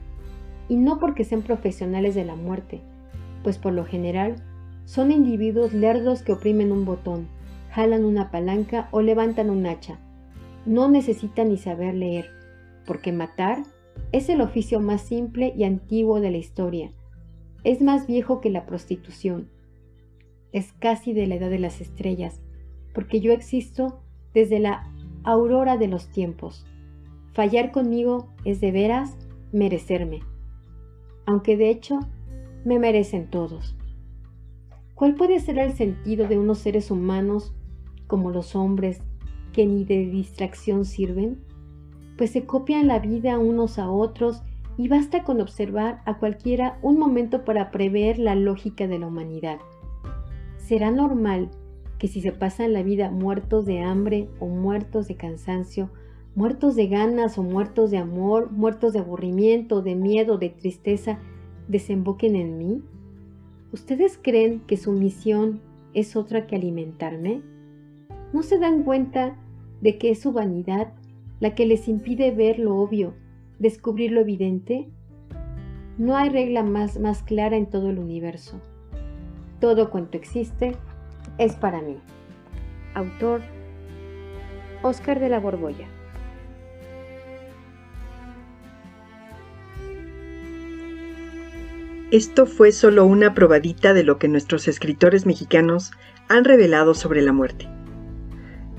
y 0.68 0.76
no 0.76 0.99
porque 0.99 1.24
sean 1.24 1.43
profesionales 1.43 2.14
de 2.14 2.24
la 2.24 2.37
muerte, 2.37 2.81
pues 3.43 3.59
por 3.59 3.72
lo 3.72 3.85
general 3.85 4.37
son 4.85 5.11
individuos 5.11 5.72
lerdos 5.72 6.22
que 6.22 6.33
oprimen 6.33 6.72
un 6.72 6.85
botón, 6.85 7.29
jalan 7.70 8.04
una 8.04 8.30
palanca 8.30 8.88
o 8.90 9.00
levantan 9.02 9.50
un 9.50 9.66
hacha. 9.66 9.98
No 10.66 10.88
necesitan 10.88 11.48
ni 11.48 11.56
saber 11.56 11.94
leer, 11.94 12.30
porque 12.86 13.12
matar 13.12 13.62
es 14.12 14.28
el 14.28 14.40
oficio 14.40 14.80
más 14.80 15.02
simple 15.02 15.52
y 15.56 15.64
antiguo 15.64 16.20
de 16.20 16.30
la 16.30 16.38
historia. 16.38 16.92
Es 17.64 17.80
más 17.80 18.06
viejo 18.06 18.40
que 18.40 18.50
la 18.50 18.66
prostitución 18.66 19.50
es 20.52 20.72
casi 20.72 21.12
de 21.12 21.26
la 21.26 21.36
edad 21.36 21.50
de 21.50 21.58
las 21.58 21.80
estrellas, 21.80 22.40
porque 22.94 23.20
yo 23.20 23.32
existo 23.32 24.00
desde 24.34 24.58
la 24.58 24.90
aurora 25.24 25.76
de 25.76 25.88
los 25.88 26.08
tiempos. 26.08 26.66
Fallar 27.32 27.70
conmigo 27.70 28.28
es 28.44 28.60
de 28.60 28.72
veras 28.72 29.16
merecerme, 29.52 30.20
aunque 31.26 31.56
de 31.56 31.70
hecho 31.70 32.00
me 32.64 32.78
merecen 32.78 33.28
todos. 33.28 33.76
¿Cuál 34.94 35.14
puede 35.14 35.38
ser 35.38 35.58
el 35.58 35.74
sentido 35.74 36.26
de 36.26 36.38
unos 36.38 36.58
seres 36.58 36.90
humanos 36.90 37.54
como 38.09 38.32
los 38.32 38.56
hombres 38.56 39.00
que 39.52 39.64
ni 39.64 39.84
de 39.84 40.06
distracción 40.06 40.84
sirven? 40.84 41.38
Pues 42.16 42.32
se 42.32 42.44
copian 42.44 42.88
la 42.88 42.98
vida 42.98 43.38
unos 43.38 43.78
a 43.78 43.88
otros 43.88 44.42
y 44.76 44.88
basta 44.88 45.22
con 45.22 45.40
observar 45.40 46.02
a 46.04 46.18
cualquiera 46.18 46.78
un 46.82 46.98
momento 46.98 47.44
para 47.44 47.70
prever 47.70 48.18
la 48.18 48.34
lógica 48.34 48.88
de 48.88 48.98
la 48.98 49.06
humanidad. 49.06 49.59
¿Será 50.56 50.90
normal 50.90 51.50
que 51.98 52.09
si 52.09 52.20
se 52.20 52.32
pasan 52.32 52.72
la 52.72 52.82
vida 52.82 53.11
muertos 53.11 53.66
de 53.66 53.80
hambre 53.80 54.28
o 54.38 54.46
muertos 54.46 55.09
de 55.09 55.16
cansancio, 55.16 55.90
muertos 56.34 56.76
de 56.76 56.86
ganas 56.86 57.38
o 57.38 57.42
muertos 57.42 57.90
de 57.90 57.98
amor, 57.98 58.52
muertos 58.52 58.92
de 58.92 59.00
aburrimiento, 59.00 59.82
de 59.82 59.96
miedo, 59.96 60.38
de 60.38 60.50
tristeza, 60.50 61.18
desemboquen 61.66 62.36
en 62.36 62.59
mí? 62.59 62.82
¿Ustedes 63.72 64.18
creen 64.22 64.61
que 64.61 64.76
su 64.76 64.92
misión 64.92 65.61
es 65.92 66.14
otra 66.14 66.46
que 66.46 66.54
alimentarme? 66.54 67.42
¿No 68.33 68.43
se 68.43 68.59
dan 68.59 68.83
cuenta 68.83 69.37
de 69.81 69.97
que 69.97 70.11
es 70.11 70.20
su 70.20 70.33
vanidad 70.33 70.93
la 71.41 71.55
que 71.55 71.64
les 71.64 71.89
impide 71.89 72.31
ver 72.31 72.59
lo 72.59 72.76
obvio, 72.76 73.14
descubrir 73.59 74.12
lo 74.12 74.20
evidente? 74.20 74.89
No 75.97 76.16
hay 76.16 76.29
regla 76.29 76.62
más, 76.62 76.99
más 76.99 77.22
clara 77.22 77.57
en 77.57 77.70
todo 77.70 77.89
el 77.89 77.99
universo. 77.99 78.61
Todo 79.61 79.91
cuanto 79.91 80.18
existe 80.18 80.76
es 81.39 81.57
para 81.57 81.81
mí. 81.81 81.97
Autor 82.95 83.41
Oscar 84.83 85.20
de 85.20 85.29
la 85.31 85.41
Borbolla. 85.41 85.89
Esto 92.11 92.47
fue 92.47 92.72
solo 92.72 93.05
una 93.05 93.35
probadita 93.35 93.93
de 93.93 94.03
lo 94.03 94.18
que 94.18 94.29
nuestros 94.29 94.68
escritores 94.68 95.26
mexicanos 95.26 95.93
han 96.29 96.45
revelado 96.45 96.95
sobre 96.95 97.22
la 97.22 97.33
muerte. 97.33 97.68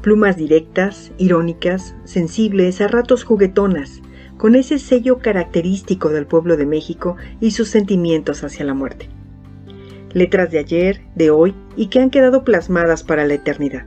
Plumas 0.01 0.37
directas, 0.37 1.11
irónicas, 1.17 1.95
sensibles, 2.05 2.81
a 2.81 2.87
ratos 2.87 3.23
juguetonas, 3.23 4.01
con 4.37 4.55
ese 4.55 4.79
sello 4.79 5.19
característico 5.19 6.09
del 6.09 6.25
pueblo 6.25 6.57
de 6.57 6.65
México 6.65 7.17
y 7.41 7.51
sus 7.51 7.69
sentimientos 7.69 8.43
hacia 8.43 8.65
la 8.65 8.73
muerte 8.73 9.09
letras 10.13 10.51
de 10.51 10.59
ayer, 10.59 11.01
de 11.15 11.29
hoy 11.29 11.55
y 11.75 11.87
que 11.87 11.99
han 11.99 12.09
quedado 12.09 12.43
plasmadas 12.43 13.03
para 13.03 13.25
la 13.25 13.35
eternidad. 13.35 13.85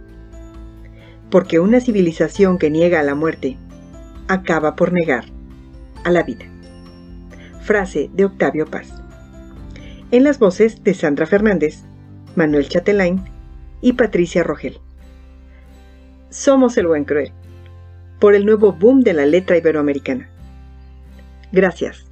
Porque 1.30 1.60
una 1.60 1.80
civilización 1.80 2.58
que 2.58 2.70
niega 2.70 3.00
a 3.00 3.04
la 3.04 3.14
muerte 3.14 3.56
acaba 4.28 4.76
por 4.76 4.92
negar 4.92 5.24
a 6.04 6.10
la 6.10 6.22
vida. 6.22 6.44
Frase 7.62 8.10
de 8.12 8.24
Octavio 8.24 8.66
Paz. 8.66 8.92
En 10.10 10.24
las 10.24 10.38
voces 10.38 10.82
de 10.84 10.94
Sandra 10.94 11.26
Fernández, 11.26 11.84
Manuel 12.36 12.68
Chatelain 12.68 13.22
y 13.80 13.94
Patricia 13.94 14.42
Rogel. 14.42 14.78
Somos 16.32 16.78
el 16.78 16.86
buen 16.86 17.04
cruel, 17.04 17.30
por 18.18 18.34
el 18.34 18.46
nuevo 18.46 18.72
boom 18.72 19.02
de 19.02 19.12
la 19.12 19.26
letra 19.26 19.58
iberoamericana. 19.58 20.30
Gracias. 21.52 22.06